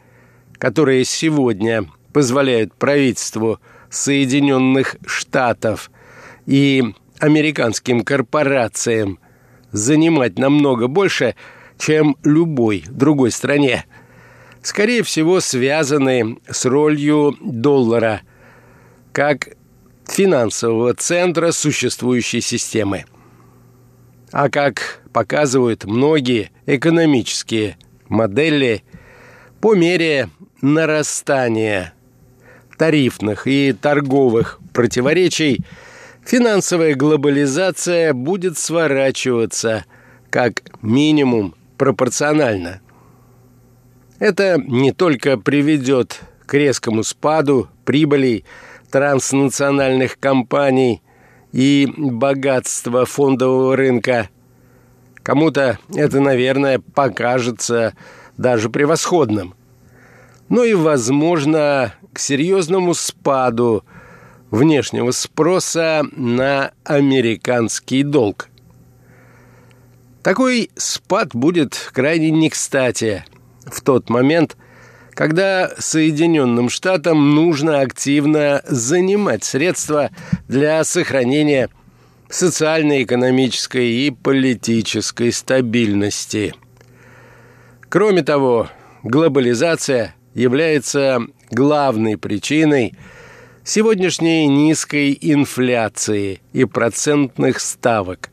[0.58, 3.58] которые сегодня позволяют правительству
[3.90, 5.90] Соединенных Штатов
[6.46, 9.18] и американским корпорациям
[9.72, 11.34] занимать намного больше,
[11.78, 13.86] чем любой другой стране,
[14.62, 18.20] скорее всего, связаны с ролью доллара
[19.12, 19.48] как
[20.12, 23.04] финансового центра существующей системы.
[24.30, 27.76] А как показывают многие экономические
[28.08, 28.84] модели,
[29.60, 30.28] по мере
[30.60, 31.94] нарастания
[32.76, 35.64] тарифных и торговых противоречий
[36.24, 39.84] финансовая глобализация будет сворачиваться
[40.30, 42.80] как минимум пропорционально.
[44.18, 48.44] Это не только приведет к резкому спаду прибылей
[48.92, 51.02] транснациональных компаний
[51.50, 54.28] и богатства фондового рынка.
[55.22, 57.94] Кому-то это, наверное, покажется
[58.36, 59.54] даже превосходным.
[60.48, 63.84] Но и, возможно, к серьезному спаду
[64.50, 68.50] внешнего спроса на американский долг.
[70.22, 73.24] Такой спад будет крайне не кстати
[73.64, 74.56] в тот момент,
[75.14, 80.10] Соединенным Штатам нужно активно занимать средства
[80.48, 81.68] для сохранения
[82.30, 86.54] социальной, экономической и политической стабильности.
[87.90, 88.70] Кроме того,
[89.02, 92.94] глобализация является главной причиной
[93.64, 98.30] сегодняшней низкой инфляции и процентных ставок.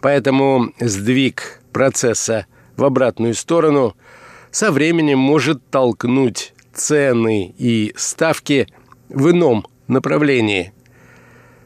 [0.00, 3.96] Поэтому сдвиг процесса в обратную сторону–
[4.50, 8.68] со временем может толкнуть цены и ставки
[9.08, 10.72] в ином направлении.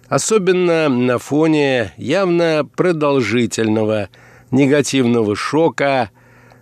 [0.09, 4.09] Особенно на фоне явно продолжительного
[4.51, 6.11] негативного шока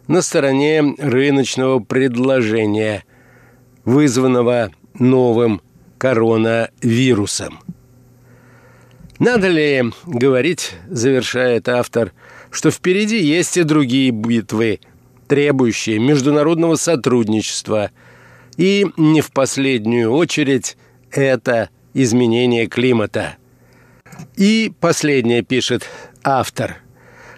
[0.06, 3.04] на стороне рыночного предложения,
[3.84, 5.62] вызванного новым
[5.98, 7.60] коронавирусом.
[9.18, 12.12] Надо ли говорить, завершает автор,
[12.50, 14.80] что впереди есть и другие битвы,
[15.28, 17.90] требующие международного сотрудничества.
[18.56, 20.76] И не в последнюю очередь
[21.12, 23.36] это изменение климата.
[24.36, 25.84] И последнее пишет
[26.24, 26.78] автор.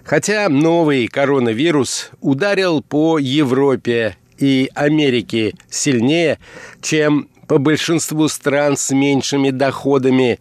[0.04, 6.38] Хотя новый коронавирус ударил по Европе и Америке сильнее,
[6.80, 10.40] чем по большинству стран с меньшими доходами,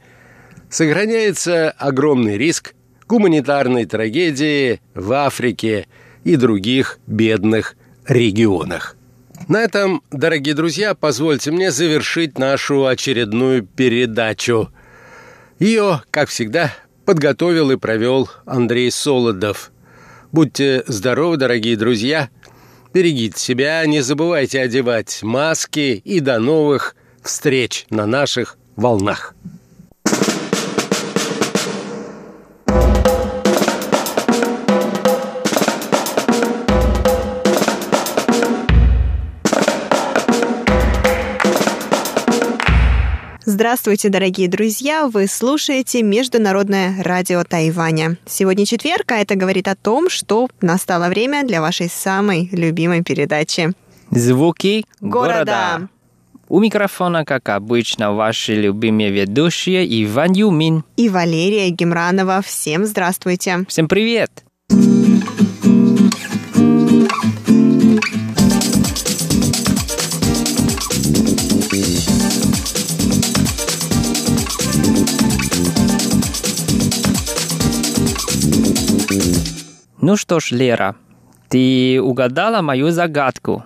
[0.69, 2.73] сохраняется огромный риск
[3.07, 5.87] гуманитарной трагедии в Африке–
[6.23, 7.75] и других бедных
[8.07, 8.95] регионах.
[9.47, 14.69] На этом, дорогие друзья, позвольте мне завершить нашу очередную передачу.
[15.59, 16.73] Ее, как всегда,
[17.05, 19.71] подготовил и провел Андрей Солодов.
[20.31, 22.29] Будьте здоровы, дорогие друзья.
[22.93, 29.33] Берегите себя, не забывайте одевать маски и до новых встреч на наших волнах.
[43.59, 45.09] Здравствуйте, дорогие друзья!
[45.09, 48.15] Вы слушаете Международное радио Тайваня.
[48.25, 53.73] Сегодня четверг, а это говорит о том, что настало время для вашей самой любимой передачи.
[54.11, 55.39] Звуки города.
[55.39, 55.89] города.
[56.47, 62.41] У микрофона, как обычно, ваши любимые ведущие Иван Юмин и Валерия Гемранова.
[62.41, 63.65] Всем здравствуйте!
[63.67, 64.45] Всем привет!
[80.01, 80.95] Ну что ж, Лера,
[81.49, 83.63] ты угадала мою загадку.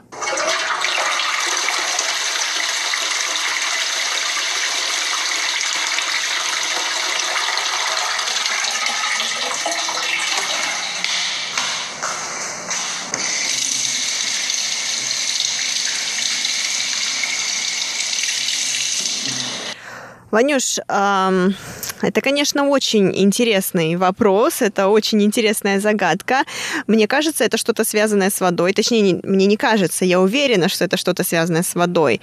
[20.34, 26.44] Ванюш, это, конечно, очень интересный вопрос, это очень интересная загадка.
[26.88, 28.74] Мне кажется, это что-то связанное с водой.
[28.74, 32.20] Точнее, не, мне не кажется, я уверена, что это что-то связанное с водой.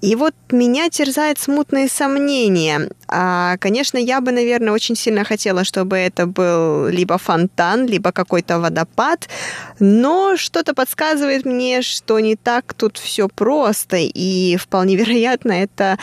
[0.00, 2.90] И вот меня терзают смутные сомнения.
[3.06, 8.58] А, конечно, я бы, наверное, очень сильно хотела, чтобы это был либо фонтан, либо какой-то
[8.58, 9.28] водопад,
[9.78, 15.96] но что-то подсказывает мне, что не так тут все просто, и вполне вероятно, это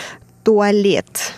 [0.46, 1.34] туалет.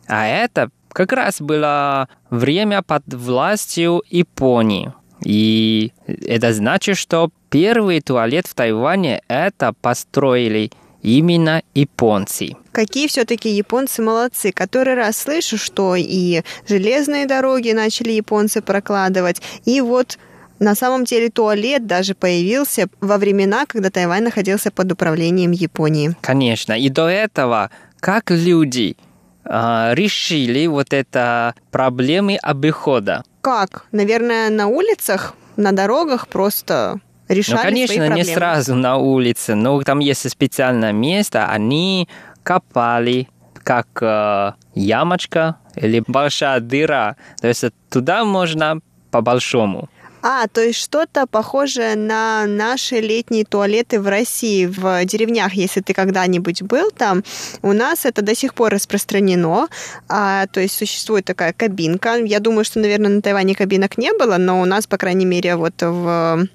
[0.08, 4.92] А это как раз было время под властью Японии.
[5.24, 10.70] И это значит, что первый туалет в Тайване это построили
[11.02, 12.56] именно японцы.
[12.72, 14.52] Какие все-таки японцы молодцы.
[14.52, 20.18] Который раз слышу, что и железные дороги начали японцы прокладывать, и вот
[20.58, 26.14] на самом деле туалет даже появился во времена, когда Тайвань находился под управлением Японии.
[26.20, 26.72] Конечно.
[26.72, 27.70] И до этого,
[28.00, 28.96] как люди
[29.44, 33.22] э, решили вот это проблемы обихода?
[33.42, 33.86] Как?
[33.92, 38.34] Наверное, на улицах, на дорогах просто решали Ну, конечно, свои не проблемы.
[38.34, 42.08] сразу на улице, но там есть специальное место, они
[42.42, 43.28] копали
[43.62, 47.16] как э, ямочка или большая дыра.
[47.40, 49.88] То есть туда можно по-большому.
[50.22, 55.94] А, то есть что-то похожее на наши летние туалеты в России, в деревнях, если ты
[55.94, 57.22] когда-нибудь был там.
[57.62, 59.68] У нас это до сих пор распространено.
[60.08, 62.16] А, то есть существует такая кабинка.
[62.16, 65.54] Я думаю, что, наверное, на Тайване кабинок не было, но у нас, по крайней мере,
[65.54, 66.48] вот в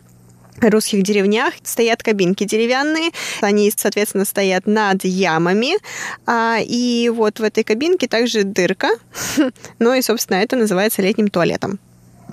[0.60, 3.12] русских деревнях стоят кабинки деревянные.
[3.42, 5.78] Они, соответственно, стоят над ямами.
[6.26, 8.90] А, и вот в этой кабинке также дырка.
[9.80, 11.80] Ну и, собственно, это называется летним туалетом.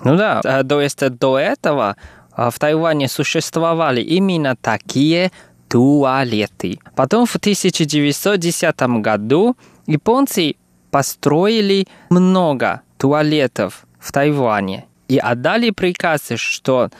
[0.05, 1.97] Ну да, э, то есть до этого
[2.37, 5.33] э, в Тайване существовали именно такие
[5.69, 6.79] туалеты.
[6.95, 9.57] Потом в 1910 году
[9.87, 10.57] японцы
[10.91, 16.91] построили много туалетов в Тайване и отдали приказ, что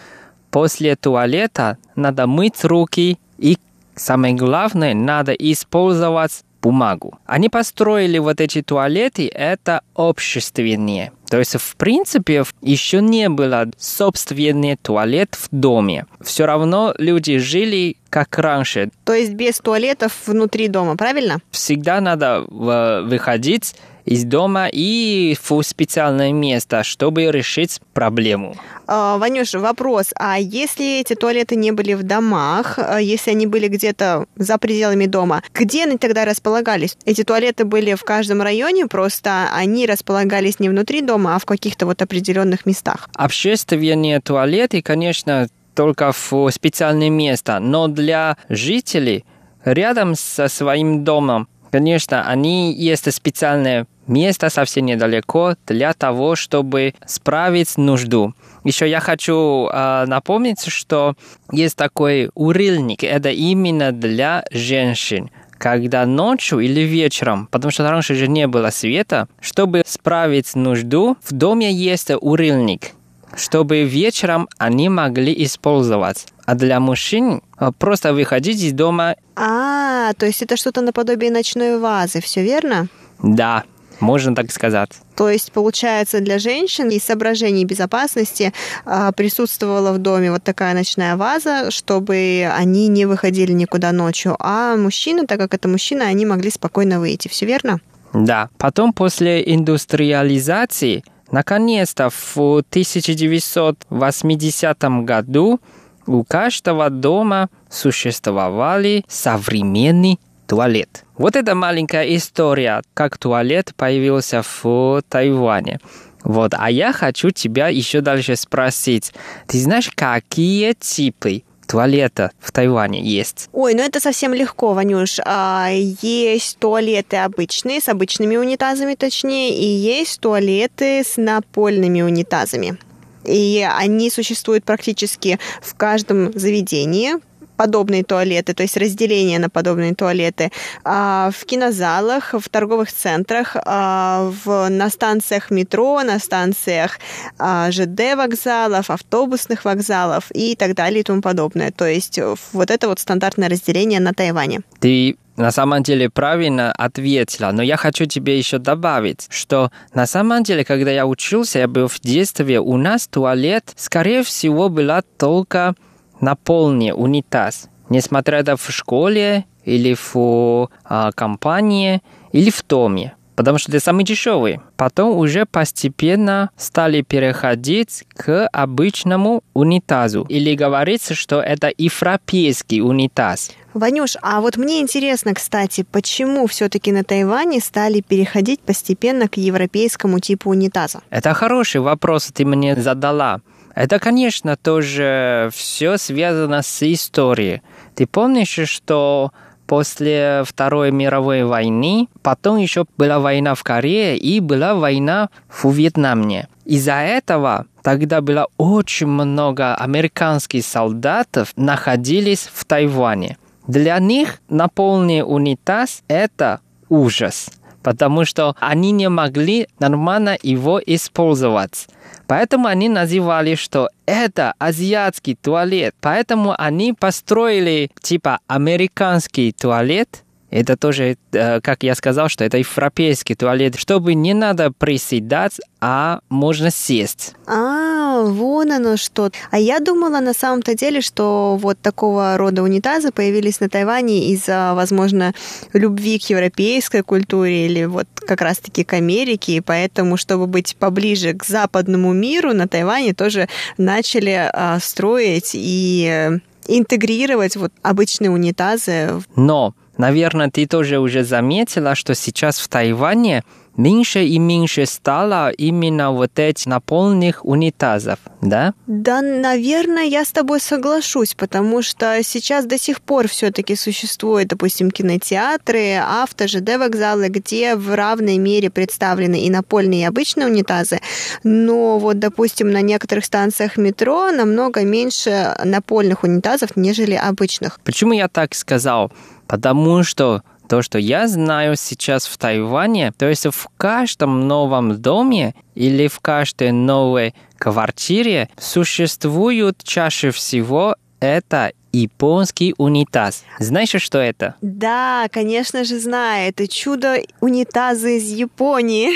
[0.51, 3.59] после туалета надо мыть руки и
[3.95, 7.19] самое главное, надо использовать бумагу.
[7.27, 11.13] Они построили вот эти туалеты, это общественные.
[11.29, 16.07] То есть, в принципе, еще не было собственный туалет в доме.
[16.21, 18.91] Все равно люди жили как раньше.
[19.05, 21.39] То есть без туалетов внутри дома, правильно?
[21.51, 23.77] Всегда надо э, выходить
[24.09, 28.57] из дома и в специальное место, чтобы решить проблему.
[28.87, 30.07] А, Ванюша, вопрос.
[30.15, 35.05] А если эти туалеты не были в домах, а если они были где-то за пределами
[35.05, 36.97] дома, где они тогда располагались?
[37.05, 41.85] Эти туалеты были в каждом районе, просто они располагались не внутри дома, а в каких-то
[41.85, 43.11] вот определенных местах.
[43.15, 49.27] Общественные туалеты, конечно, только в специальное место, но для жителей
[49.65, 57.77] рядом со своим домом, конечно, они есть специальное место совсем недалеко для того, чтобы справить
[57.77, 58.35] нужду.
[58.65, 61.15] Еще я хочу э, напомнить, что
[61.53, 63.05] есть такой урильник.
[63.05, 69.29] Это именно для женщин когда ночью или вечером, потому что раньше же не было света,
[69.41, 72.93] чтобы справить нужду, в доме есть урильник,
[73.35, 76.27] чтобы вечером они могли использовать.
[76.47, 79.17] А для мужчин э, просто выходить из дома.
[79.37, 82.89] А, то есть это что-то наподобие ночной вазы, все верно?
[83.23, 83.65] Да,
[84.01, 84.91] можно так сказать.
[85.17, 88.53] То есть, получается, для женщин из соображений безопасности
[88.85, 94.37] а, присутствовала в доме вот такая ночная ваза, чтобы они не выходили никуда ночью.
[94.39, 97.29] А мужчины, так как это мужчины, они могли спокойно выйти.
[97.29, 97.81] Все верно?
[98.13, 98.51] Да.
[98.59, 105.61] Потом после индустриализации, наконец-то в 1980 году
[106.07, 110.19] у каждого дома существовали современный
[110.49, 111.05] туалет.
[111.17, 115.79] Вот эта маленькая история, как туалет появился в Тайване.
[116.25, 119.13] Вот, а я хочу тебя еще дальше спросить.
[119.47, 123.49] Ты знаешь, какие типы туалета в Тайване есть?
[123.53, 125.19] Ой, ну это совсем легко, Ванюш.
[125.25, 132.79] А, есть туалеты обычные, с обычными унитазами точнее, и есть туалеты с напольными унитазами.
[133.25, 137.17] И они существуют практически в каждом заведении,
[137.59, 140.51] подобные туалеты, то есть разделение на подобные туалеты
[140.85, 147.01] а, в кинозалах, в торговых центрах, а, на станциях метро, на станциях
[147.39, 151.73] а, ЖД вокзалов, автобусных вокзалов и так далее и тому подобное.
[151.73, 152.21] То есть
[152.53, 154.61] вот это вот стандартное разделение на Тайване.
[154.79, 160.43] Ты на самом деле правильно ответила, но я хочу тебе еще добавить, что на самом
[160.43, 165.75] деле, когда я учился, я был в детстве, у нас туалет, скорее всего, была только
[166.21, 172.03] наполни унитаз, несмотря это в школе или в а, компании
[172.33, 174.61] или в доме, потому что это самый дешевый.
[174.77, 180.27] Потом уже постепенно стали переходить к обычному унитазу.
[180.29, 183.53] Или говорится, что это европейский унитаз.
[183.75, 190.19] Ванюш, а вот мне интересно, кстати, почему все-таки на Тайване стали переходить постепенно к европейскому
[190.19, 191.01] типу унитаза?
[191.11, 193.41] Это хороший вопрос, ты мне задала.
[193.79, 197.63] Это, конечно, тоже все связано с историей.
[197.95, 199.31] Ты помнишь, что
[199.69, 206.49] после Второй мировой войны, потом еще была война в Корее и была война в Вьетнаме.
[206.65, 213.39] Из-за этого тогда было очень много американских солдатов находились в Тайване.
[213.69, 216.59] Для них наполненный унитаз– это
[216.89, 217.49] ужас,
[217.85, 221.87] потому что они не могли нормально его использовать.
[222.29, 225.95] Поэтому они называли, что это азиатский туалет.
[226.03, 233.35] Поэтому они построили типа американский туалет, это тоже, э, как я сказал, что это европейский
[233.35, 237.35] туалет, чтобы не надо приседать, а можно сесть.
[237.47, 239.31] А, вон оно что.
[239.51, 244.73] А я думала на самом-то деле, что вот такого рода унитазы появились на Тайване из-за,
[244.75, 245.35] возможно,
[245.73, 251.35] любви к европейской культуре или вот как раз-таки к Америке, и поэтому, чтобы быть поближе
[251.35, 259.23] к западному миру, на Тайване тоже начали а, строить и интегрировать вот обычные унитазы.
[259.37, 263.43] Но Наверное, ты тоже уже заметила, что сейчас в Тайване
[263.77, 268.75] меньше и меньше стало именно вот этих наполненных унитазов, да?
[268.87, 274.91] Да, наверное, я с тобой соглашусь, потому что сейчас до сих пор все-таки существуют, допустим,
[274.91, 281.01] кинотеатры, авто, ЖД вокзалы, где в равной мере представлены и напольные, и обычные унитазы,
[281.45, 287.79] но вот, допустим, на некоторых станциях метро намного меньше напольных унитазов, нежели обычных.
[287.85, 289.13] Почему я так сказал?
[289.49, 295.55] Потому что то, что я знаю сейчас в Тайване, то есть в каждом новом доме
[295.75, 303.45] или в каждой новой квартире существуют чаще всего это японский унитаз.
[303.59, 304.55] Знаешь, что это?
[304.61, 306.49] Да, конечно же знаю.
[306.51, 309.11] Это чудо унитазы из Японии.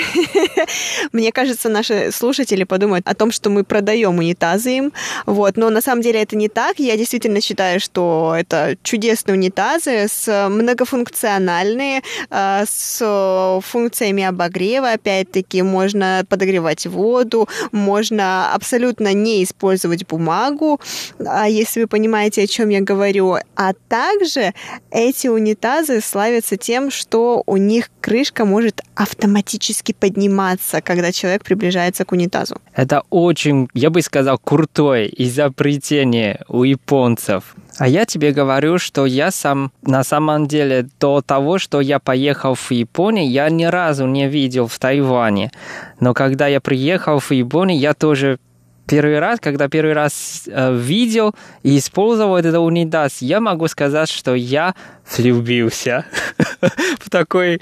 [1.11, 4.93] Мне кажется, наши слушатели подумают о том, что мы продаем унитазы им.
[5.25, 5.57] Вот.
[5.57, 6.79] Но на самом деле это не так.
[6.79, 14.91] Я действительно считаю, что это чудесные унитазы с многофункциональные, э, с функциями обогрева.
[14.91, 20.79] Опять-таки, можно подогревать воду, можно абсолютно не использовать бумагу.
[21.25, 23.35] А если вы понимаете, о чем чем я говорю.
[23.55, 24.53] А также
[24.91, 32.13] эти унитазы славятся тем, что у них крышка может автоматически подниматься, когда человек приближается к
[32.13, 32.55] унитазу.
[32.73, 37.55] Это очень, я бы сказал, крутое изобретение у японцев.
[37.77, 42.53] А я тебе говорю, что я сам на самом деле до того, что я поехал
[42.55, 45.51] в Японию, я ни разу не видел в Тайване.
[45.99, 48.37] Но когда я приехал в Японию, я тоже
[48.85, 54.35] первый раз, когда первый раз э, видел и использовал этот унитаз, я могу сказать, что
[54.35, 54.75] я
[55.17, 56.05] влюбился
[56.99, 57.61] в такой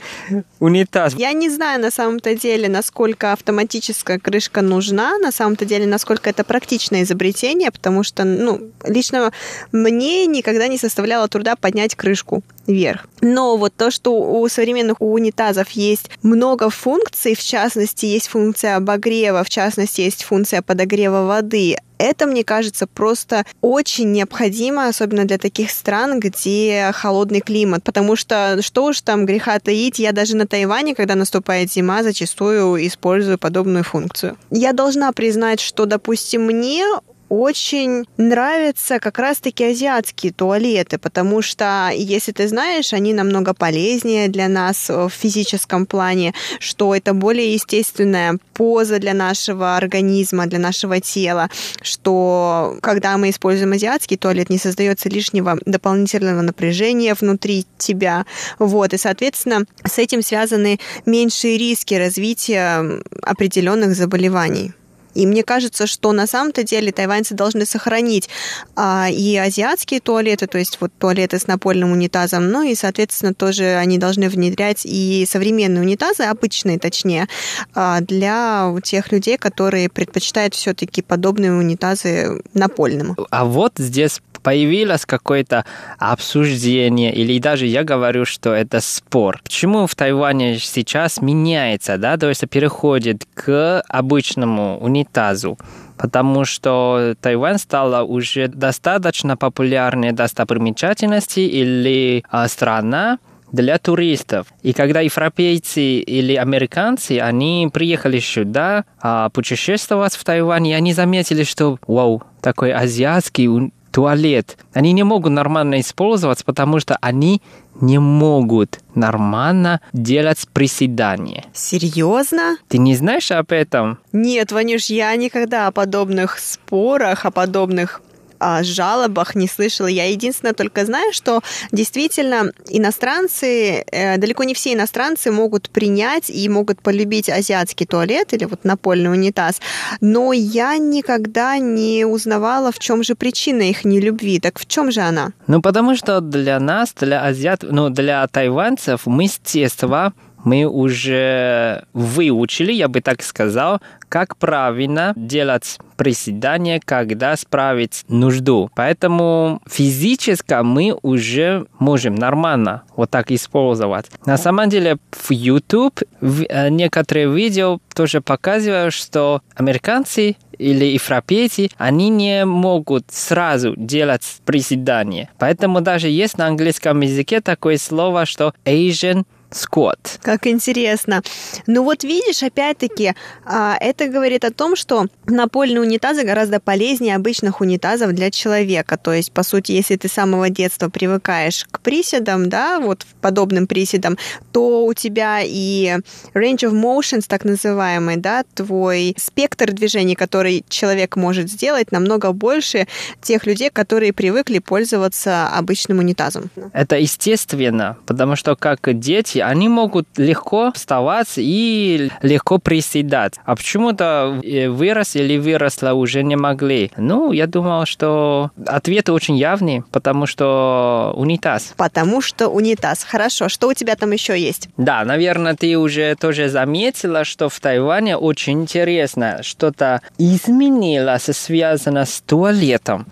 [0.60, 1.14] унитаз.
[1.16, 6.44] Я не знаю на самом-то деле, насколько автоматическая крышка нужна, на самом-то деле, насколько это
[6.44, 9.32] практичное изобретение, потому что, ну, лично
[9.72, 13.08] мне никогда не составляло труда поднять крышку вверх.
[13.22, 19.44] Но вот то, что у современных унитазов есть много функций, в частности, есть функция обогрева,
[19.44, 21.78] в частности, есть функция подогрева нагрева воды.
[21.98, 28.58] Это, мне кажется, просто очень необходимо, особенно для таких стран, где холодный климат, потому что
[28.62, 33.84] что уж там греха таить, я даже на Тайване, когда наступает зима, зачастую использую подобную
[33.84, 34.36] функцию.
[34.50, 36.84] Я должна признать, что, допустим, мне
[37.32, 44.50] очень нравятся как раз-таки азиатские туалеты, потому что, если ты знаешь, они намного полезнее для
[44.50, 51.50] нас в физическом плане, что это более естественная поза для нашего организма, для нашего тела,
[51.82, 58.26] что когда мы используем азиатский туалет, не создается лишнего дополнительного напряжения внутри тебя.
[58.60, 64.74] Вот, и, соответственно, с этим связаны меньшие риски развития определенных заболеваний.
[65.14, 68.30] И мне кажется, что на самом-то деле тайваньцы должны сохранить
[68.76, 73.76] а, и азиатские туалеты, то есть вот туалеты с напольным унитазом, ну и, соответственно, тоже
[73.76, 77.28] они должны внедрять и современные унитазы, обычные точнее,
[77.74, 83.16] а, для тех людей, которые предпочитают все-таки подобные унитазы напольным.
[83.30, 85.66] А вот здесь появилось какое-то
[85.98, 89.42] обсуждение, или даже я говорю, что это спор.
[89.44, 95.58] Почему в Тайване сейчас меняется, да, то есть переходит к обычному унитазу?
[95.98, 103.20] потому что Тайвань стала уже достаточно популярной достопримечательности или а, страна,
[103.52, 104.48] для туристов.
[104.64, 111.44] И когда европейцы или американцы, они приехали сюда а, путешествовать в Тайвань, и они заметили,
[111.44, 114.58] что, вау, такой азиатский туалет.
[114.74, 117.42] Они не могут нормально использовать, потому что они
[117.80, 121.46] не могут нормально делать приседания.
[121.54, 122.58] Серьезно?
[122.68, 124.00] Ты не знаешь об этом?
[124.12, 128.02] Нет, Ванюш, я никогда о подобных спорах, о подобных
[128.42, 129.88] о жалобах не слышала.
[129.88, 136.50] Я единственное только знаю, что действительно иностранцы, э, далеко не все иностранцы могут принять и
[136.50, 139.62] могут полюбить азиатский туалет или вот напольный унитаз,
[140.02, 144.40] но я никогда не узнавала, в чем же причина их нелюбви.
[144.40, 145.32] Так в чем же она?
[145.48, 150.14] Ну, потому что для нас, для азиат, ну, для тайванцев мы с детства
[150.44, 158.70] мы уже выучили, я бы так сказал, как правильно делать приседания, когда справить нужду.
[158.76, 164.08] Поэтому физически мы уже можем нормально вот так использовать.
[164.26, 172.10] На самом деле в YouTube э, некоторые видео тоже показывают, что американцы или европейцы, они
[172.10, 175.30] не могут сразу делать приседания.
[175.40, 180.20] Поэтому даже есть на английском языке такое слово, что Asian Скотт.
[180.22, 181.22] Как интересно.
[181.68, 183.14] Ну вот видишь, опять-таки,
[183.46, 188.98] а, это говорит о том, что напольные унитазы гораздо полезнее обычных унитазов для человека.
[188.98, 193.68] То есть, по сути, если ты с самого детства привыкаешь к приседам, да, вот подобным
[193.68, 194.18] приседам,
[194.52, 195.98] то у тебя и
[196.34, 202.88] range of motions, так называемый, да, твой спектр движений, который человек может сделать, намного больше
[203.22, 206.50] тех людей, которые привыкли пользоваться обычным унитазом.
[206.74, 213.36] Это естественно, потому что как дети, они могут легко вставать и легко приседать.
[213.46, 216.92] А почему-то э, вырос или выросла уже не могли.
[216.98, 221.74] Ну, я думал, что ответ очень явный, потому что унитаз.
[221.78, 223.04] Потому что унитаз.
[223.04, 223.50] Хорошо.
[223.50, 224.70] Что у тебя там еще есть?
[224.78, 232.22] Да, наверное, ты уже тоже заметила, что в Тайване очень интересно, что-то изменилось, связано с
[232.22, 233.08] туалетом.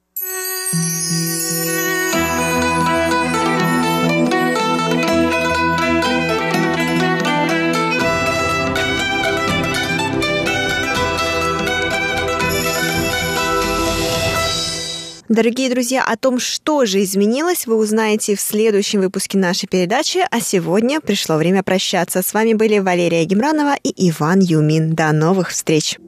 [15.29, 20.21] Дорогие друзья, о том, что же изменилось, вы узнаете в следующем выпуске нашей передачи.
[20.31, 22.23] А сегодня пришло время прощаться.
[22.23, 24.95] С вами были Валерия Гемранова и Иван Юмин.
[24.95, 25.99] До новых встреч!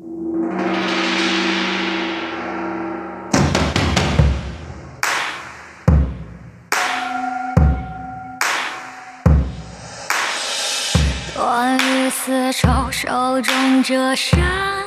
[12.26, 14.86] Дуэцы 嘲笑中折扇。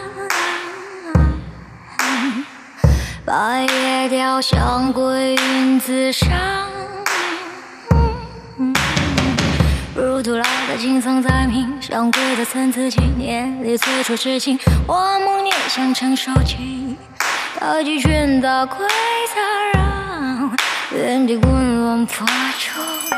[3.26, 3.68] 白
[4.05, 6.29] 叶雕像归云自上，
[9.97, 16.99] 如土老的青松在冥想柜的参差纪念里，最初至今，我梦念想承受起
[17.59, 20.55] 大击拳打溃 zar 让，
[20.95, 22.27] 原地滚轮破
[22.59, 23.14] 除。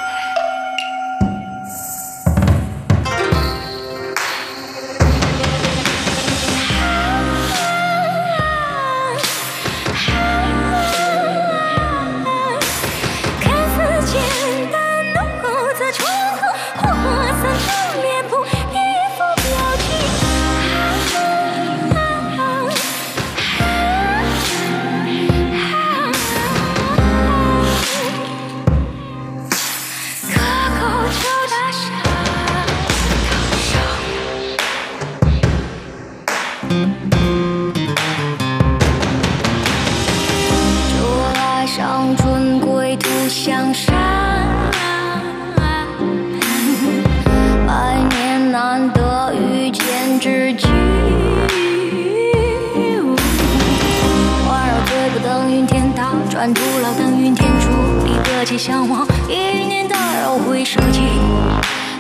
[58.56, 61.02] 向往一念打扰会首弃，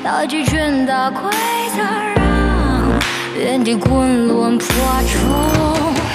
[0.02, 1.30] 大智圈打规
[1.76, 2.98] 则，让
[3.38, 4.66] 原地滚轮破
[5.06, 6.05] 除。